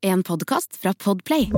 [0.00, 1.50] En podkast fra Podplay.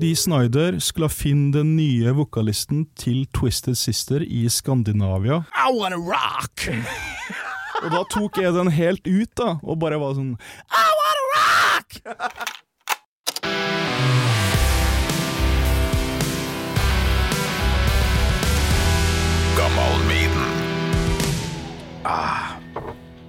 [0.00, 5.42] Dee Snyder skulle finne den nye vokalisten til Twisted Sister i Skandinavia.
[5.52, 6.64] I wanna rock!
[7.84, 10.32] Og da tok jeg den helt ut, da, og bare var sånn
[10.72, 12.00] I wanna rock!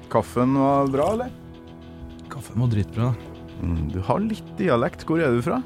[0.08, 1.34] Kaffen var bra, eller?
[2.32, 3.12] Kaffen var dritbra.
[3.62, 5.06] Mm, du har litt dialekt.
[5.08, 5.62] Hvor er du fra?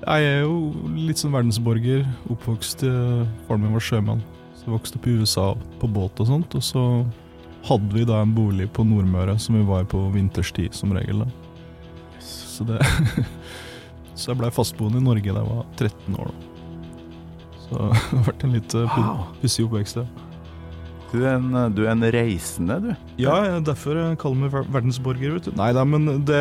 [0.00, 2.06] Jeg er jo litt sånn verdensborger.
[2.32, 4.22] Oppvokst eh, Faren min var sjømann.
[4.56, 5.46] Så jeg vokste opp i USA
[5.80, 6.56] på båt og sånt.
[6.56, 6.84] Og så
[7.68, 11.24] hadde vi da en bolig på Nordmøre som vi var på vinterstid som regel.
[11.26, 11.28] da.
[12.24, 12.80] Så det
[14.20, 16.32] Så jeg blei fastboende i Norge da jeg var 13 år.
[16.32, 16.48] da.
[17.60, 19.22] Så det har vært en litt uh, Wow.
[19.40, 20.00] pussig oppvekst.
[20.02, 20.29] ja.
[21.10, 22.90] Du er en, du er en reisende, du.
[23.18, 25.56] Ja, jeg- derfor jeg kaller meg verdensborger, vet du.
[25.58, 26.40] Nei da, men det,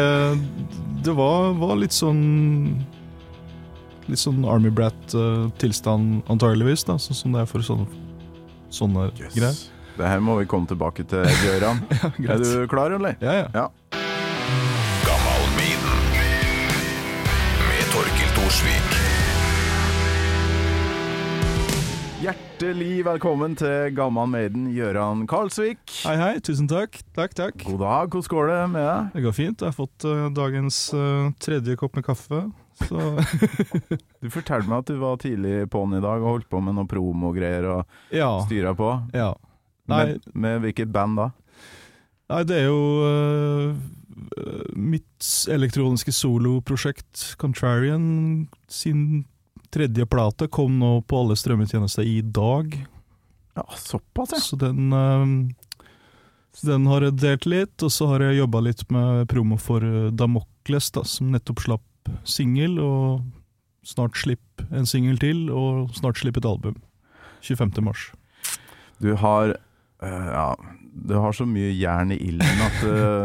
[1.03, 2.83] det var, var litt sånn
[4.09, 7.85] Litt sånn Army Brat-tilstand, antageligvis, da, sånn som det er for sånne,
[8.73, 9.53] sånne greier.
[9.99, 11.81] Det her må vi komme tilbake til, Gøran.
[12.25, 13.17] Ja, er du klar, eller?
[13.21, 13.47] Ja, ja.
[13.53, 13.67] Ja.
[22.59, 25.79] Hjertelig velkommen til Gammal Maiden, Gøran Karlsvik.
[26.03, 26.31] Hei, hei.
[26.43, 26.97] Tusen takk.
[27.15, 27.61] Takk, takk.
[27.63, 29.05] God dag, hvordan går det med deg?
[29.13, 29.63] Det går fint.
[29.63, 32.41] Jeg har fått uh, dagens uh, tredje kopp med kaffe.
[32.81, 33.05] Så
[34.19, 36.91] Du fortalte meg at du var tidlig på'n i dag og holdt på med noe
[36.91, 38.27] promogreier og ja.
[38.43, 38.91] styra på.
[39.15, 39.31] ja.
[39.87, 41.31] Med, med hvilket band da?
[42.27, 43.71] Nei, det er jo uh,
[44.75, 49.23] mitt elektroniske soloprosjekt Contrarian sin
[49.73, 52.73] tredje plate kom nå på alle strømmetjenester i dag.
[53.57, 54.39] Ja, Såpass, ja.
[54.43, 55.33] Så den øh,
[56.65, 60.09] den har jeg delt litt, og så har jeg jobba litt med promo for øh,
[60.11, 63.21] Damokles, da, som nettopp slapp singel, og
[63.87, 66.75] snart slipp en singel til, og snart slipp et album.
[67.45, 67.79] 25.
[67.85, 68.09] mars.
[68.99, 70.49] Du har eh, Ja,
[70.91, 72.81] du har så mye jern i ilden at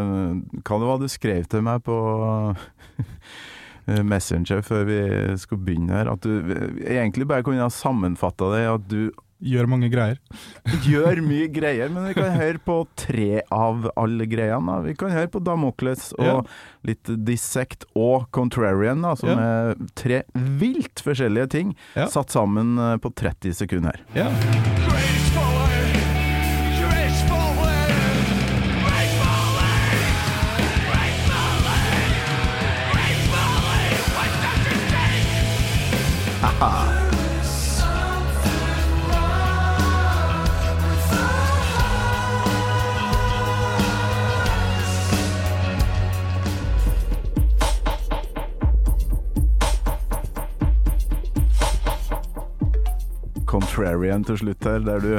[0.66, 1.96] Kan det være du skrev til meg på
[2.28, 2.62] eh,
[3.86, 5.00] Messenger før vi
[5.40, 6.08] skulle begynne her?
[6.14, 6.54] At du
[6.86, 9.10] egentlig bare kunne ha sammenfatta det at du
[9.44, 10.16] Gjør mange greier.
[10.86, 14.78] gjør mye greier, men vi kan høre på tre av alle greiene.
[14.86, 16.36] Vi kan høre på Damokles og Ja.
[16.88, 19.36] litt Dissect og Contrarian, da, som Ja.
[19.74, 22.06] er tre vilt forskjellige ting Ja.
[22.06, 24.00] satt sammen eh, på 30 sekunder.
[24.14, 24.30] Ja.
[36.44, 36.83] Ha ha.
[53.54, 55.12] Contrarian til slutt her, der du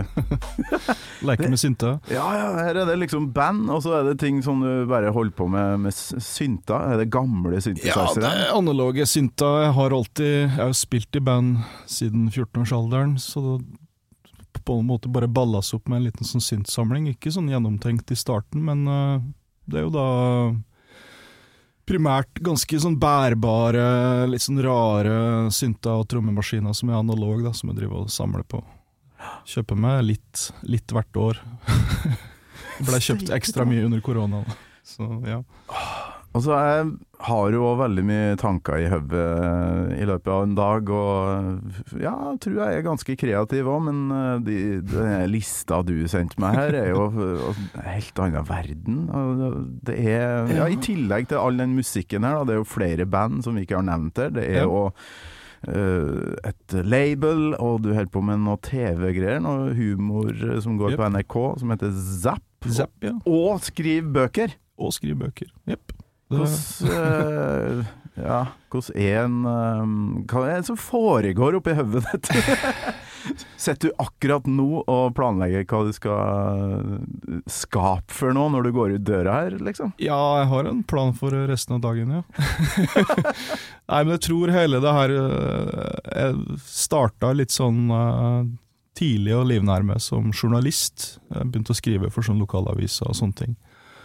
[1.28, 1.96] Leker med synta.
[2.12, 5.14] Ja, ja, her er det liksom band, og så er det ting som du bare
[5.16, 6.92] holder på med med synta synter.
[6.94, 9.48] Er det gamle Ja, det er analoge synta.
[9.64, 13.60] Jeg har alltid Jeg har spilt i band siden 14-årsalderen, så
[14.66, 17.10] på en måte bare ballas opp med en liten sånn syntsamling.
[17.12, 19.20] Ikke sånn gjennomtenkt i starten, men øh,
[19.70, 20.08] det er jo da
[21.86, 27.72] primært ganske sånn bærbare, litt sånn rare synta og trommemaskiner som er analog, da, som
[27.72, 28.62] jeg driver og samler på.
[29.50, 31.42] Kjøper meg litt, litt hvert år.
[32.86, 34.44] Blei ble kjøpt ekstra mye under korona.
[34.86, 35.40] Så ja.
[36.36, 36.88] Og så jeg
[37.26, 39.28] har jo veldig mye tanker i hodet
[39.96, 42.12] i løpet av en dag, og ja,
[42.44, 46.76] tror jeg er ganske kreativ òg, men eh, de, den lista du sendte meg her,
[46.82, 49.00] er jo en helt annen verden.
[49.88, 53.08] Det er, ja, I tillegg til all den musikken her, da, det er jo flere
[53.08, 54.36] band som vi ikke har nevnt her.
[54.36, 54.84] Det er jo
[55.72, 60.98] eh, et label, og du holder på med noe TV-greier, noe humor eh, som går
[60.98, 61.00] Yep.
[61.00, 62.44] på NRK, som heter Zapp.
[62.68, 63.16] Zapp, ja.
[63.24, 64.60] Og skriv bøker!
[64.76, 65.48] Og skriv bøker.
[65.72, 65.96] Jepp.
[66.42, 68.38] Det- Hvordan uh, Ja,
[68.72, 72.30] hvordan er en eh, det som foregår oppi hodet ditt?
[73.60, 78.94] Sitter du akkurat nå og planlegger hva du skal skape for noe når du går
[78.96, 79.92] ut døra her, liksom?
[80.00, 82.22] Ja, jeg har en plan for resten av dagen, ja.
[83.92, 87.90] Nei, men jeg tror hele det her Jeg starta litt sånn
[88.96, 91.18] tidlig og livnærme som journalist.
[91.34, 93.56] Jeg begynte å skrive for sånn lokalaviser og sånne ting.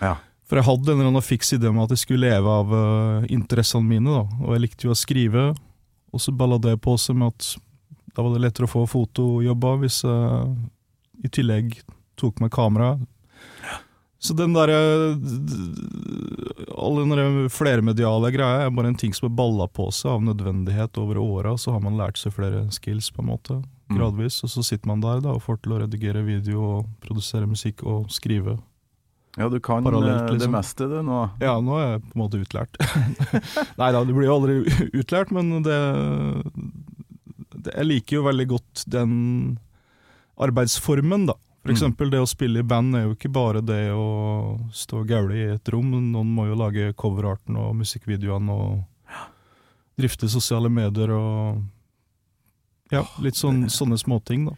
[0.00, 0.16] Ja.
[0.50, 3.26] For jeg hadde en eller annen fiks idé om at jeg skulle leve av uh,
[3.30, 4.24] interessene mine, da.
[4.42, 5.44] Og jeg likte jo å skrive,
[6.10, 7.52] og så balla det på seg med at
[8.16, 10.50] da var det lettere å få fotojobber hvis jeg
[11.22, 11.76] i tillegg
[12.18, 12.96] tok med kamera.
[14.20, 14.76] Så den derre
[16.76, 20.98] All den flermediale greia er bare en ting som er balla på seg av nødvendighet
[21.00, 21.54] over åra.
[21.56, 23.96] Så har man lært seg flere skills, på en måte, Mm.
[23.98, 24.42] gradvis.
[24.44, 27.82] Og så sitter man der da og får til å redigere video og produsere musikk
[27.82, 28.58] og skrive.
[29.38, 29.92] Ja, du kan eh,
[30.26, 30.52] det liksom.
[30.52, 31.20] meste du nå.
[31.40, 32.80] Ja, nå er jeg på en måte utlært.
[33.80, 34.56] Nei da, du blir jo aldri
[34.98, 35.76] utlært, men det,
[37.62, 39.14] det Jeg liker jo veldig godt den
[40.40, 41.36] arbeidsformen, da.
[41.60, 41.74] For Mm.
[41.76, 45.34] eksempel det å spille i band er jo ikke bare det å stå og gaule
[45.36, 45.90] i et rom.
[45.92, 48.80] Noen må jo lage coverarten og musikkvideoene og
[50.00, 51.60] drifte sosiale medier og
[52.90, 54.56] Ja, litt sånn, sånne småting, da.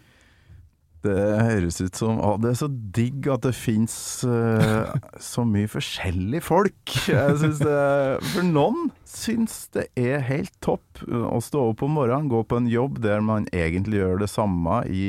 [1.03, 3.95] Det høres ut som å, Det er så digg at det fins
[5.33, 6.95] så mye forskjellige folk.
[7.11, 7.75] Jeg synes det,
[8.33, 12.71] For noen syns det er helt topp å stå opp om morgenen, gå på en
[12.71, 15.05] jobb der man egentlig gjør det samme i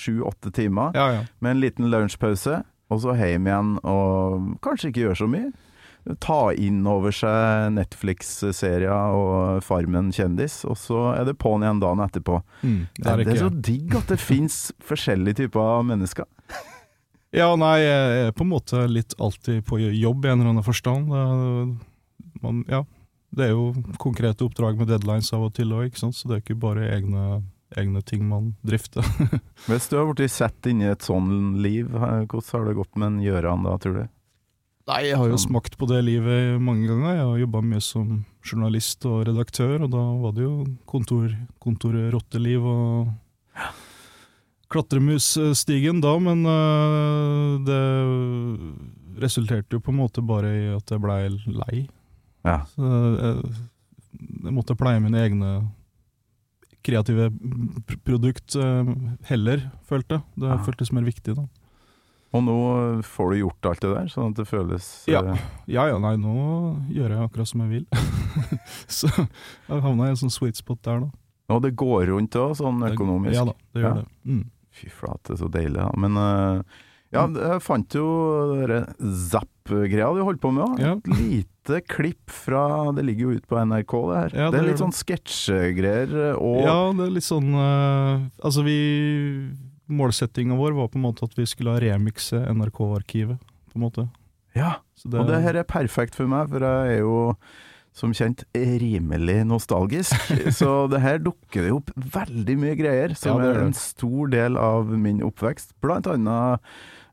[0.00, 1.22] sju-åtte timer, Ja, ja.
[1.44, 5.50] med en liten lunsjpause, og så hjem igjen og kanskje ikke gjøre så mye.
[6.24, 12.00] Ta inn over seg Netflix-serier og Farmen kjendis, og så er det på'n igjen dagen
[12.04, 12.40] etterpå.
[12.62, 16.28] Mm, det Det er er, så digg at det fins forskjellige typer mennesker.
[17.36, 20.64] Ja, nei, jeg er på en måte litt alltid på jobb i en eller annen
[20.64, 21.10] forstand.
[22.40, 22.78] Man, ja,
[23.36, 23.66] det er jo
[24.00, 25.92] konkrete oppdrag med deadlines av og til òg.
[26.00, 27.42] Så det er ikke bare egne,
[27.76, 29.04] egne ting man drifter.
[29.68, 33.10] Hvis du har blitt sett inn i et sånn liv, hvordan har det gått med
[33.10, 34.06] en Gjøran da, tror du?
[34.88, 35.50] Nei, jeg har jo Sånn.
[35.52, 37.14] smakt på det livet mange ganger.
[37.18, 40.54] Jeg har jobba mye som journalist og redaktør, og da var det jo
[40.88, 43.10] kontor, kontorrotteliv og
[44.72, 51.20] klatremusstigen da, men øh, det resulterte jo på en måte bare i at jeg blei
[51.52, 51.78] lei.
[52.46, 52.58] Ja.
[52.74, 52.84] Så
[53.18, 53.52] jeg,
[54.44, 55.52] jeg måtte pleie mine egne
[56.84, 58.92] kreative pr- produkt øh,
[59.28, 60.26] heller, følte jeg.
[60.38, 60.60] Det Ja.
[60.64, 61.44] føltes mer viktig da.
[62.36, 62.54] Og nå
[63.08, 65.22] får du gjort alt det der, sånn at det føles Ja.
[65.32, 66.34] eh, Ja ja, nei, nå
[66.92, 67.86] gjør jeg akkurat som jeg vil.
[68.98, 71.10] så jeg havna i en sånn sweet spot der, da.
[71.56, 73.32] Og det går rundt òg, sånn Det- økonomisk.
[73.38, 73.94] Ja da, det gjør Ja.
[74.02, 74.06] det.
[74.28, 74.44] Mm.
[74.78, 75.80] Fy flate, så deilig.
[75.80, 75.90] Da.
[75.96, 76.62] Men uh,
[77.10, 78.04] ja, jeg fant jo
[79.00, 80.78] Zapp-greia du holdt på med òg.
[80.82, 80.92] Ja.
[80.98, 84.36] Et lite klipp fra Det ligger jo ute på NRK, det her.
[84.36, 86.12] Ja, det, det er litt sånn sketsjegreier.
[86.30, 88.78] eh, Og Ja, det er litt sånn uh, Altså, vi
[89.88, 93.38] Målsettinga vår var på en måte at vi skulle ha remikse NRK-arkivet,
[93.72, 94.08] på en måte.
[94.56, 94.76] ja.
[94.98, 97.18] Det, Og det her er perfekt for meg, for jeg er jo
[97.94, 100.14] som kjent rimelig nostalgisk.
[100.58, 104.26] så det her dukker det opp veldig mye greier som Ja, er, er en stor
[104.34, 105.76] del av min oppvekst.
[105.82, 106.66] Blant annet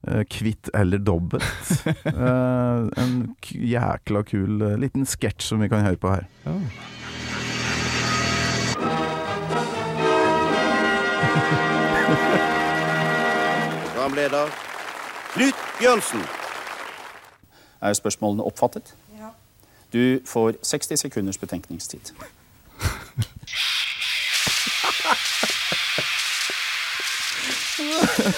[0.10, 1.46] eh, Kvitt eller dobbelt.
[2.06, 3.16] Eh, en
[3.54, 6.26] jækla kul eh, liten sketsj som vi kan høre på her.
[6.50, 6.58] ja.
[14.06, 14.50] Programleder
[15.34, 16.22] Knut Bjørnsen.
[17.82, 18.96] Er spørsmålene oppfattet?
[19.20, 19.28] Ja.
[19.94, 22.00] Du får 60 sekunders betenkningstid.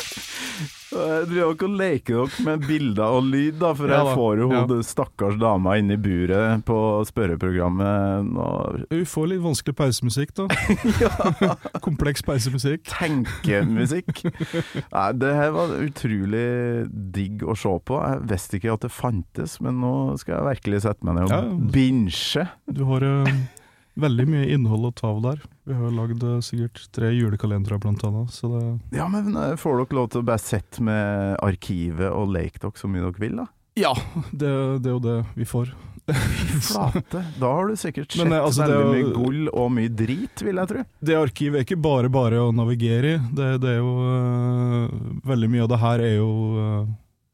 [0.87, 4.41] Jeg driver ikke og leker dere med bilder og lyd, da, for Ja jeg får
[4.41, 4.61] jo ja.
[4.69, 6.77] hun stakkars dama inn i buret på
[7.09, 10.47] spørreprogrammet og Vi får litt vanskelig pausemusikk, da.
[11.87, 12.85] Kompleks pausemusikk.
[12.87, 14.23] tenkemusikk.
[14.93, 16.45] Nei, det her var utrolig
[17.17, 17.99] digg å se på.
[18.07, 21.35] Jeg visste ikke at det fantes, men nå skal jeg virkelig sette meg ned og
[21.35, 21.43] Ja.
[21.77, 22.47] binche.
[22.71, 23.33] Du har eh,
[23.97, 25.43] veldig mye innhold å ta av der.
[25.67, 28.31] Vi har lagd eh, sikkert tre julekalendere, blant annet.
[28.33, 28.63] Så det
[28.99, 32.79] Ja, men eh, får dere lov til å bare sette med arkivet og leke dere
[32.79, 33.47] så mye dere vil, da?
[33.77, 33.91] Ja,
[34.31, 34.49] det,
[34.81, 35.73] det er jo det vi får.
[36.63, 37.19] Flate.
[37.37, 40.41] Da har du sikkert sett Men, eh, altså, veldig mye jo- gull og mye drit,
[40.45, 40.85] vil jeg tro.
[41.03, 43.19] Det arkivet er ikke bare bare å navigere i.
[43.35, 44.95] Det, det er jo uh,
[45.27, 46.87] Veldig mye av det her er jo uh,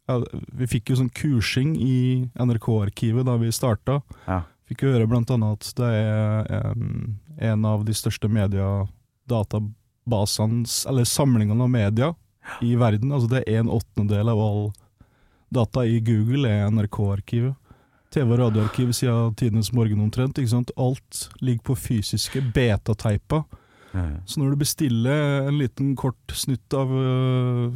[0.09, 0.17] ja,
[0.59, 1.95] Vi fikk jo sånn kursing i
[2.35, 4.01] NRK-arkivet da vi starta.
[4.25, 4.41] Ja.
[4.73, 11.69] Fikk høre annet at det er um, en av de største mediadatabasene, eller samlingene av
[11.69, 12.17] media
[12.65, 13.13] i verden.
[13.13, 14.73] Altså det er en åttendedel av all
[15.53, 17.53] data i Google er NRK-arkivet.
[18.13, 20.37] TV- og radioarkivet siden tidenes morgen omtrent.
[20.37, 20.71] ikke sant?
[20.77, 23.43] Alt ligger på fysiske betateiper.
[24.25, 27.69] Så når du bestiller en liten kort snutt av uh,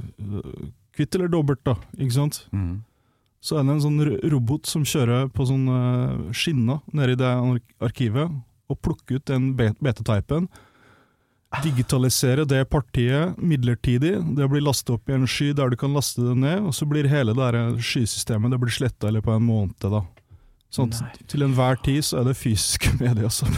[0.97, 2.49] kvitt eller dobbelt, da, ikke sant?
[2.49, 2.81] Mm.
[3.43, 7.33] Så er det en sånn robot som kjører på sånn øh, skinner nede i det
[7.83, 8.33] arkivet,
[8.67, 10.49] og plukker ut den betateipen,
[11.63, 16.25] digitalisere det partiet midlertidig, det blir lastet opp i en sky der du kan laste
[16.25, 19.39] det ned, og så blir hele det her skysystemet det blir sletta i løpet av
[19.39, 19.77] en måned.
[19.79, 20.03] da.
[20.73, 20.91] Sånn
[21.31, 23.53] til enhver tid så er det fysiske medier som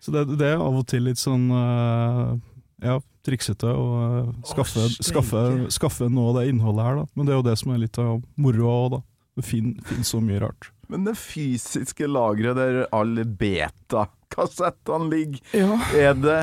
[0.00, 2.38] Så det, det er av og til litt sånn øh,
[2.80, 5.42] Ja, triksete å eh, skaffe, oh, skaffe,
[5.74, 7.06] skaffe noe av det innholdet her, da.
[7.14, 9.02] Men det er jo det som er litt av moroa òg, da.
[9.40, 10.70] Det finner finner så mye rart.
[10.90, 15.78] Men det fysiske lageret der alle beta-kassettene ligger, Ja.
[15.94, 16.40] er det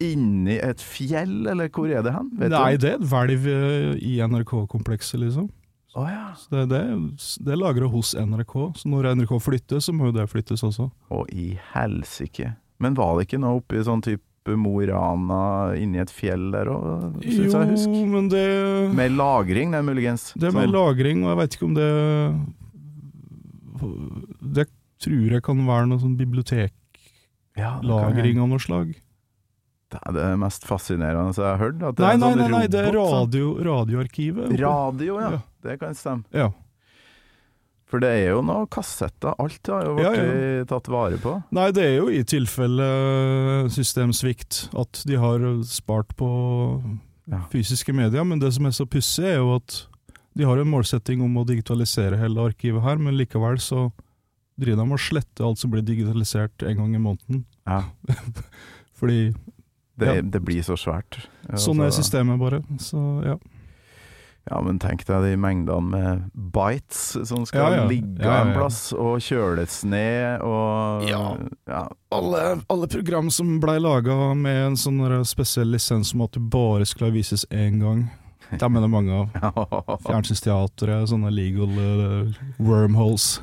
[0.00, 2.30] inni et fjell, eller hvor er det hen?
[2.38, 2.84] Vet Nei, du?
[2.86, 5.48] det er et hvelv eh, i NRK-komplekset, liksom.
[5.96, 6.34] Oh, ja.
[6.38, 6.82] Så det, det,
[7.42, 10.90] det er lagret hos NRK, så når NRK flytter, så må jo det flyttes også.
[11.10, 12.52] Å i helsike.
[12.78, 14.22] Men var det ikke noe oppi sånn type
[14.56, 18.00] Mo i Rana inni et fjell der òg, syns jeg å huske?
[18.14, 18.44] men det
[18.96, 20.32] Med lagring, det, er muligens.
[20.34, 20.76] Det er med Sånn.
[20.76, 21.90] lagring, og jeg vet ikke om det
[24.58, 24.66] Det
[25.04, 26.74] tror jeg kan være noe sånn biblioteklagring
[27.58, 28.96] ja, av noe slag.
[29.88, 31.78] Det er det mest fascinerende jeg har hørt.
[31.80, 34.50] Nei, nei, sånn nei, nei, det er radio, radioarkivet.
[34.60, 35.30] Radio, ja.
[35.38, 35.40] Ja.
[35.64, 36.26] Det kan stemme.
[36.34, 36.50] Ja.
[37.88, 39.32] For det er jo noe kassetter.
[39.40, 40.64] Alt har jo Ja, ja.
[40.68, 41.32] tatt vare på.
[41.56, 42.88] Nei, det er jo i tilfelle
[43.72, 46.28] systemsvikt at de har spart på
[47.28, 47.42] Ja.
[47.52, 49.86] fysiske medier, men det som er så pussig, er jo at
[50.36, 53.90] de har en målsetting om å digitalisere hele arkivet her, men likevel så
[54.58, 57.44] driver de og sletter alt som blir digitalisert en gang i måneden.
[57.66, 57.84] Ja.
[58.98, 59.34] Fordi
[59.98, 61.18] Det, det blir så svært.
[61.58, 62.62] sånn er Altså, systemet bare.
[62.78, 63.36] Så ja.
[64.48, 66.22] Ja, men tenk deg de mengdene med
[66.54, 67.88] bites som skal Ja, ja.
[67.90, 71.36] ligge Ja, ja, en plass og kjøles ned og Ja.
[71.68, 71.82] ja.
[72.14, 76.86] Alle, alle program som blei laga med en sånn spesiell lisens om at du bare
[76.88, 78.06] skulle vises én gang,
[78.56, 79.98] dem er det mange av.
[80.06, 83.42] Fjernsynsteatret, sånne legal uh, wormholes.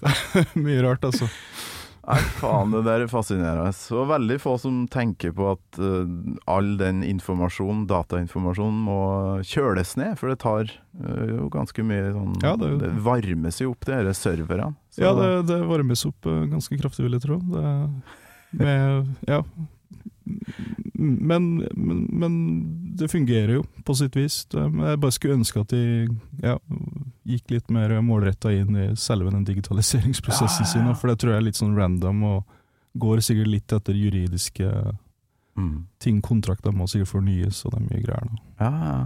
[0.00, 1.28] Det Mye rart, altså.
[2.08, 3.70] Nei, faen, det der er fascinerende.
[3.94, 6.06] Og veldig få som tenker på at uh,
[6.50, 8.96] all den informasjonen, datainformasjonen, må
[9.46, 10.16] kjøles ned.
[10.18, 14.00] For det tar uh, jo ganske mye sånn Ja, det- det, varmes jo opp, de
[14.08, 14.72] disse serverne.
[14.90, 17.38] Så- Ja, det, det varmes opp uh, ganske kraftig, vil jeg tro.
[17.52, 17.66] Det,
[18.58, 19.42] med, ja.
[20.94, 22.34] Men, men, men
[22.96, 24.42] det fungerer jo, på sitt vis.
[24.52, 26.08] Jeg bare skulle ønske at de
[26.44, 26.56] ja,
[27.34, 31.42] gikk litt mer målretta inn i selve den digitaliseringsprosessen Ja, sin, for det tror jeg
[31.42, 32.58] er litt sånn random, og
[33.00, 34.68] går sikkert litt etter juridiske
[35.58, 35.76] mm.
[36.02, 36.20] ting.
[36.24, 38.42] Kontrakter må sikkert fornyes, og det er mye greier nå.
[38.60, 39.00] Ja, ja.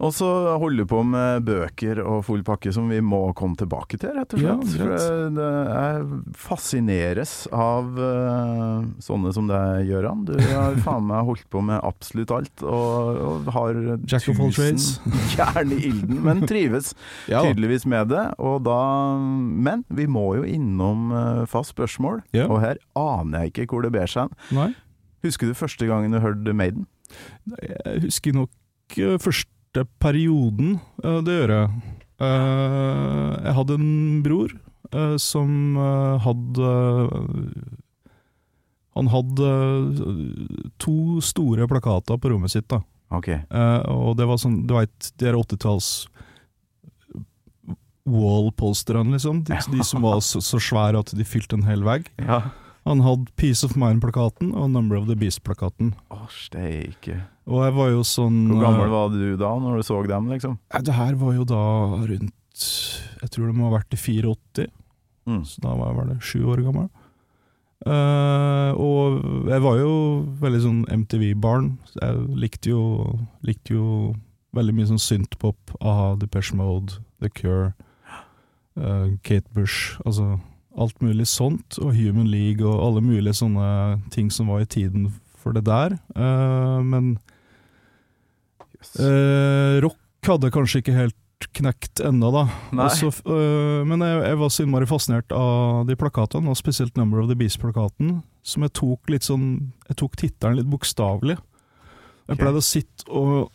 [0.00, 0.26] Og så
[0.56, 4.32] holder du på med bøker og full pakke som vi må komme tilbake til, rett
[4.32, 4.70] og slett.
[4.72, 10.22] Ja, For jeg fascineres av uh, sånne som deg, Gøran.
[10.28, 14.54] Du har faen meg holdt på med absolutt alt, og, og har Jack of all
[14.56, 14.88] trades.
[15.36, 16.94] jern i ilden, men trives
[17.32, 18.24] Ja, tydeligvis med det.
[18.40, 18.78] Og da,
[19.20, 22.48] men vi må jo innom uh, fast spørsmål, Ja.
[22.48, 24.74] og her aner jeg ikke hvor det ber seg hen.
[25.26, 26.88] Husker du første gangen du hørte Maiden?
[27.60, 28.50] jeg husker nok
[28.96, 29.50] uh, første
[30.02, 31.82] perioden, eh, det gjør jeg.
[32.20, 34.50] Eh, jeg hadde en bror
[34.92, 35.76] eh, som
[36.20, 36.72] hadde
[38.98, 39.50] Han hadde
[40.82, 42.82] to store plakater på rommet sitt, da.
[43.10, 43.28] Ok.
[43.28, 46.08] Eh, og det var sånn, du veit, de er 80-talls
[48.10, 49.44] wall-posterne, liksom.
[49.46, 52.10] De, de som var så, så svære at de fylte en hel vegg.
[52.18, 52.42] Ja.
[52.88, 55.92] Han hadde Peace of Mind-plakaten og Number of the Beast-plakaten.
[56.10, 57.20] Oh, steike.
[57.50, 60.28] Og jeg var jo sånn Hvor gammel eh, var du da, når du så dem,
[60.30, 60.56] liksom?
[60.72, 61.62] Nei, Det her var jo da
[62.06, 62.66] rundt
[63.22, 64.68] Jeg tror det må ha vært i 84,
[65.28, 65.42] Mm.
[65.44, 66.86] så da var jeg vel sju år gammel.
[67.86, 69.92] Uh, og jeg var jo
[70.40, 71.78] veldig sånn MTV-barn.
[71.88, 72.82] så Jeg likte jo,
[73.46, 74.14] likte jo
[74.56, 77.72] veldig mye sånn synthpop, a-ha, Depeche Mode, The Cure,
[78.76, 80.40] uh, Kate Bush, altså
[80.76, 85.08] alt mulig sånt, og Human League og alle mulige sånne ting som var i tiden
[85.40, 85.96] for det der.
[86.16, 87.14] Uh, men
[89.00, 92.42] Eh, rock hadde kanskje ikke helt knekt ennå, da.
[92.84, 97.22] Også, eh, men jeg, jeg var så innmari fascinert av de plakatene, og spesielt Number
[97.22, 99.46] of the Beast-plakaten, som jeg tok litt sånn
[99.88, 101.38] Jeg tok tittelen litt bokstavelig.
[102.28, 102.42] Jeg okay.
[102.44, 103.50] pleide å sitte og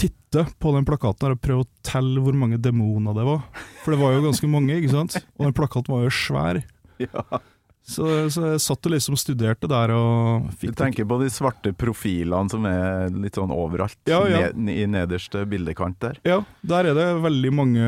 [0.00, 3.42] titte på den plakaten her og prøve å telle hvor mange demoner det var.
[3.84, 5.18] For det var jo ganske mange, ikke sant?
[5.38, 6.62] Og den plakaten var jo svær.
[7.02, 7.40] Ja.
[7.84, 12.48] Så, så jeg satt og liksom studerte der og Du tenker på de svarte profilene
[12.48, 14.46] som er litt sånn overalt, Ja, ja.
[14.56, 16.16] Ned, i nederste bildekant der.
[16.24, 17.84] Ja, der er det veldig mange,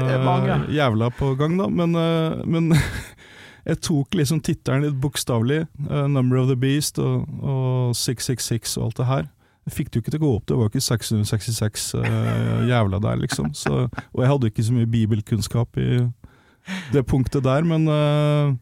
[0.00, 0.56] Det mange.
[0.72, 1.68] jævla på gang, da.
[1.68, 2.72] Men, eh, men
[3.68, 5.66] jeg tok liksom tittelen litt bokstavelig.
[5.90, 9.28] eh, 'Number of the Beast' og, og 666 og alt det her.
[9.68, 12.64] Jeg fikk det jo ikke til å gå opp, det var jo ikke 666 uh,
[12.68, 13.52] jævla der, liksom.
[13.56, 15.86] Så, og jeg hadde ikke så mye bibelkunnskap i
[16.92, 18.52] det punktet der, men eh,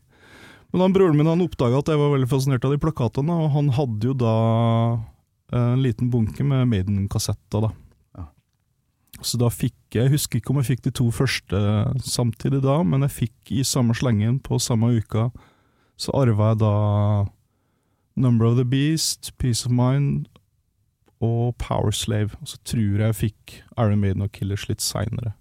[0.73, 3.53] men han, broren min han oppdaga at jeg var veldig fascinert av de plakatene, og
[3.57, 4.35] han hadde jo da
[5.53, 7.73] eh, en liten bunke med Maiden-kassetter, da.
[9.23, 11.59] Så da fikk jeg, jeg husker ikke om jeg fikk de to første
[12.03, 15.29] samtidig da, men jeg fikk i samme slengen på samme uka,
[16.01, 16.75] så arva jeg da
[18.15, 20.27] Number of the Beast, Peace of Mind
[21.23, 22.37] og Powerslave.
[22.41, 25.33] Og så tror jeg jeg fikk Iron Maiden og Killers litt seinere.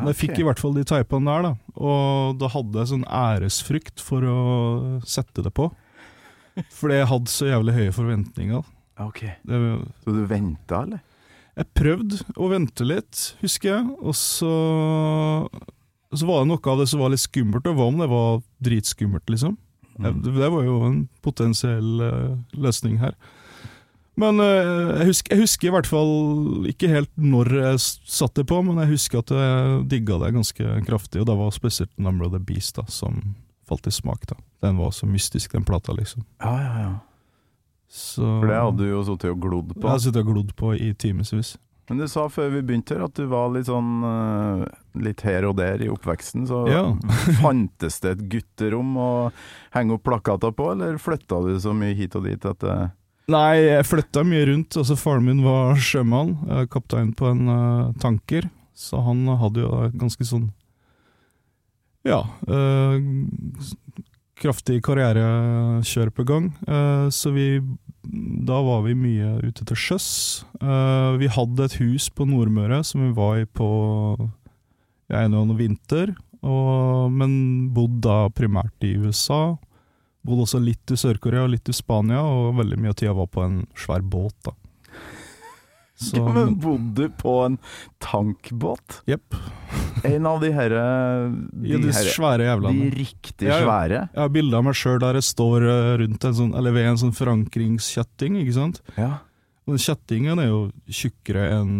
[0.00, 1.52] Men jeg fikk i hvert fall de teipene der, da.
[1.80, 4.38] Og da hadde jeg sånn æresfrykt for å
[5.08, 5.68] sette det på.
[6.76, 8.66] Fordi jeg hadde så jævlig høye forventninger.
[9.00, 9.22] Ok.
[9.48, 9.60] Det,
[10.04, 11.00] Så du venta, eller?
[11.60, 14.50] jeg prøvde å vente litt, husker jeg, og så
[16.14, 18.40] Så var det noe av det som var litt skummelt, og hva om det var
[18.66, 19.56] dritskummelt, liksom?
[20.00, 20.22] Mm.
[20.24, 23.14] Det, det var jo en potensiell eh, løsning her.
[24.18, 28.42] Men eh, jeg, husker, jeg husker i hvert fall ikke helt når jeg satt satte
[28.42, 31.92] det på, men jeg husker at jeg digga det ganske kraftig, og det var spesielt
[31.98, 33.20] Number of the Beast da, som
[33.68, 34.26] falt i smak.
[34.26, 34.36] da.
[34.60, 36.24] Den var så mystisk, den plata, liksom.
[36.42, 36.92] Ja, ja, ja.
[37.90, 40.52] Så, For det hadde du jo sittet og glodd Jeg hadde har sittet og glodd
[40.58, 41.56] på i timevis.
[41.90, 44.60] Men du sa før vi begynte her at du var litt sånn eh,
[45.02, 46.44] litt her og der i oppveksten.
[46.46, 46.84] Så Ja.
[47.42, 49.10] fantes det et gutterom å
[49.74, 52.76] henge opp plakater på, eller flytta du så mye hit og dit at det
[53.30, 54.78] Nei, jeg flytta mye rundt.
[54.80, 59.70] Altså, faren min var sjømann, eh, kaptein på en uh, tanker, så han hadde jo
[60.00, 60.50] ganske sånn
[62.06, 62.24] Ja.
[62.48, 62.96] Uh,
[64.40, 66.50] kraftig karrierekjør på gang.
[66.64, 67.60] Uh, så vi
[68.00, 70.06] Da var vi mye ute til sjøs.
[71.20, 73.68] Vi hadde et hus på Nordmøre som vi var i på
[75.12, 79.58] en eller annen vinter, og, men bodde da primært i USA.
[80.26, 83.28] Bodde også litt i Sør-Korea og litt i Spania, og veldig mye av tida var
[83.32, 84.34] på en svær båt.
[84.44, 84.52] da.
[86.00, 87.58] Så, ja, Men bodde du på en
[88.00, 89.02] tankbåt?
[89.08, 89.34] Jepp.
[90.08, 90.84] En av de herre
[91.52, 93.64] De, Ja, de herre, svære de riktig Ja, ja.
[93.66, 93.98] svære?
[94.14, 96.88] Jeg har bilde av meg sjøl der jeg står eh, rundt en sånn, eller ved
[96.88, 98.80] en sånn forankringskjetting, ikke sant.
[98.96, 99.10] Ja.
[99.68, 101.74] Og den kjettingen er jo tjukkere enn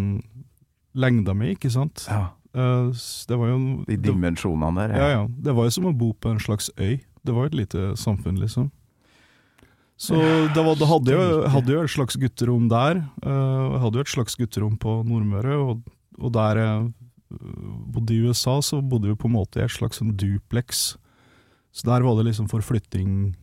[1.01, 2.05] lengda mi, ikke sant.
[2.11, 2.27] ja.
[2.51, 2.89] Eh,
[3.31, 4.97] det var jo De dimensjonene der.
[4.99, 5.27] ja, ja.
[5.31, 6.99] Det var jo som å bo på en slags øy.
[7.25, 8.71] Det var et lite samfunn, liksom.
[10.01, 13.03] Så det var, det hadde jo, hadde jo et slags gutterom der.
[13.21, 15.83] eh, Jeg hadde jo et slags gutterom på Nordmøre, og,
[16.17, 16.87] og der jeg
[17.37, 20.95] øh, bodde i USA, så bodde vi på en måte i et slags sånn duplex.
[21.77, 23.35] Så der var det liksom forflytting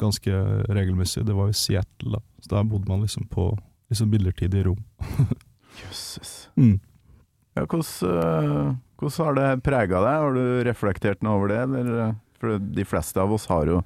[0.00, 0.32] ganske
[0.74, 1.26] regelmessig.
[1.28, 2.22] Det var i Seattle, da.
[2.40, 3.50] Så der bodde man liksom på
[3.92, 4.80] liksom midlertidig rom.
[5.84, 6.48] Jøsses.
[6.56, 6.78] Mm.
[7.54, 10.16] Ja, hvordan, eh, hvordan har det prega deg?
[10.24, 11.60] Har du reflektert noe over det?
[11.68, 12.14] Eller, eh,
[12.44, 13.80] for de fleste av oss har jo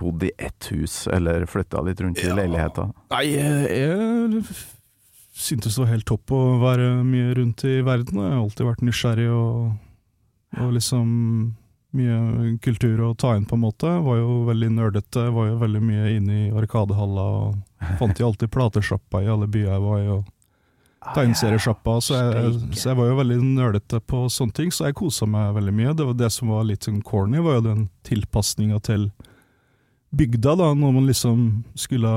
[0.00, 2.34] bodd i ett hus, eller flytta litt rundt i Ja.
[2.36, 2.90] leiligheta.
[3.14, 4.42] Nei, jeg,
[5.36, 8.20] syntes det var helt topp å være mye rundt i verden.
[8.20, 9.72] Jeg har alltid vært nysgjerrig og,
[10.60, 11.08] og liksom
[11.96, 13.88] mye kultur å ta inn, på en måte.
[14.04, 18.52] Var jo veldig nerdete, var jo veldig mye inne i Arkadehalla og fant jo alltid
[18.52, 20.08] platesjappa i alle byer jeg var i.
[20.18, 20.24] og
[21.14, 22.18] Tegneseriesjappa, så,
[22.74, 25.94] så jeg var jo veldig nølete på sånne ting, så jeg kosa meg veldig mye.
[25.96, 29.08] Det var det som var litt sånn corny, var jo den tilpasninga til
[30.16, 31.42] bygda, da, når man liksom
[31.76, 32.10] skulle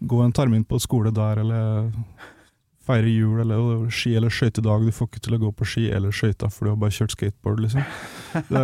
[0.00, 1.90] gå en termin på skole der, eller
[2.88, 4.86] feire jul, eller ski- eller skøytedag.
[4.88, 7.12] Du får ikke til å gå på ski eller skøyter, for du har bare kjørt
[7.16, 7.84] skateboard, liksom.
[8.48, 8.62] Det,